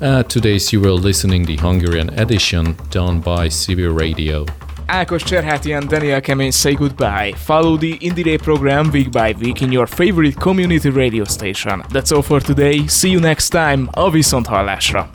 Uh, 0.00 0.22
today's 0.22 0.72
you 0.72 0.80
were 0.80 0.92
listening 0.92 1.44
the 1.44 1.58
Hungarian 1.58 2.18
edition 2.18 2.78
done 2.88 3.20
by 3.20 3.48
CB 3.48 3.94
Radio. 3.94 4.46
Ákos 4.90 5.22
Cserháti 5.22 5.72
and 5.76 5.88
Daniel 5.88 6.20
Kemény 6.20 6.52
say 6.52 6.74
goodbye. 6.74 7.32
Follow 7.36 7.76
the 7.76 7.96
Indie 7.98 8.24
Day 8.24 8.38
program 8.38 8.90
week 8.90 9.12
by 9.12 9.32
week 9.40 9.62
in 9.62 9.70
your 9.70 9.86
favorite 9.86 10.34
community 10.40 10.90
radio 10.90 11.24
station. 11.24 11.82
That's 11.90 12.10
all 12.10 12.22
for 12.22 12.40
today. 12.40 12.88
See 12.88 13.10
you 13.10 13.20
next 13.20 13.50
time. 13.50 13.88
A 13.94 14.10
viszont 14.10 14.46
hallásra. 14.48 15.08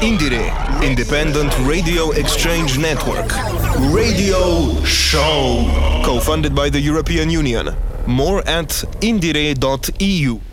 Indire, 0.00 0.52
Independent 0.82 1.52
Radio 1.66 2.12
Exchange 2.12 2.78
Network. 2.78 3.32
Radio 3.92 4.80
Show. 4.84 5.66
Co 6.04 6.20
funded 6.20 6.54
by 6.54 6.70
the 6.70 6.80
European 6.80 7.28
Union. 7.28 7.74
More 8.06 8.42
at 8.46 8.84
indire.eu. 9.00 10.47